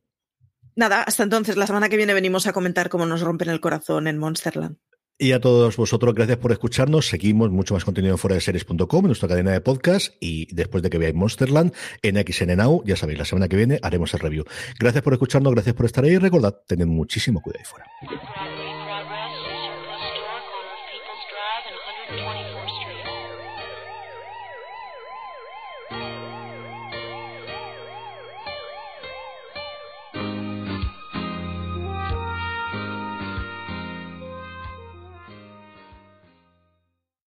Nada, 0.75 1.03
hasta 1.03 1.23
entonces, 1.23 1.55
la 1.55 1.67
semana 1.67 1.87
que 1.87 1.97
viene 1.97 2.13
venimos 2.13 2.47
a 2.47 2.53
comentar 2.53 2.89
cómo 2.89 3.05
nos 3.05 3.21
rompen 3.21 3.49
el 3.49 3.61
corazón 3.61 4.07
en 4.07 4.17
Monsterland. 4.17 4.77
Y 5.19 5.31
a 5.31 5.39
todos 5.39 5.77
vosotros, 5.77 6.15
gracias 6.15 6.37
por 6.37 6.51
escucharnos. 6.51 7.07
Seguimos 7.07 7.51
mucho 7.51 7.75
más 7.75 7.85
contenido 7.85 8.15
en 8.15 8.17
fuera 8.17 8.35
de 8.35 8.41
series.com, 8.41 8.99
en 8.99 9.05
nuestra 9.05 9.29
cadena 9.29 9.51
de 9.51 9.61
podcast. 9.61 10.15
Y 10.19 10.53
después 10.53 10.81
de 10.81 10.89
que 10.89 10.97
veáis 10.97 11.13
Monsterland 11.13 11.71
en 12.01 12.17
XN 12.17 12.57
Now, 12.57 12.83
ya 12.83 12.95
sabéis, 12.95 13.19
la 13.19 13.25
semana 13.25 13.47
que 13.47 13.55
viene 13.55 13.79
haremos 13.83 14.13
el 14.15 14.19
review. 14.19 14.43
Gracias 14.79 15.03
por 15.03 15.13
escucharnos, 15.13 15.53
gracias 15.53 15.75
por 15.75 15.85
estar 15.85 16.03
ahí. 16.03 16.13
Y 16.13 16.17
recordad, 16.17 16.55
tened 16.67 16.87
muchísimo 16.87 17.41
cuidado 17.41 17.59
ahí 17.59 17.65
fuera. 17.65 18.52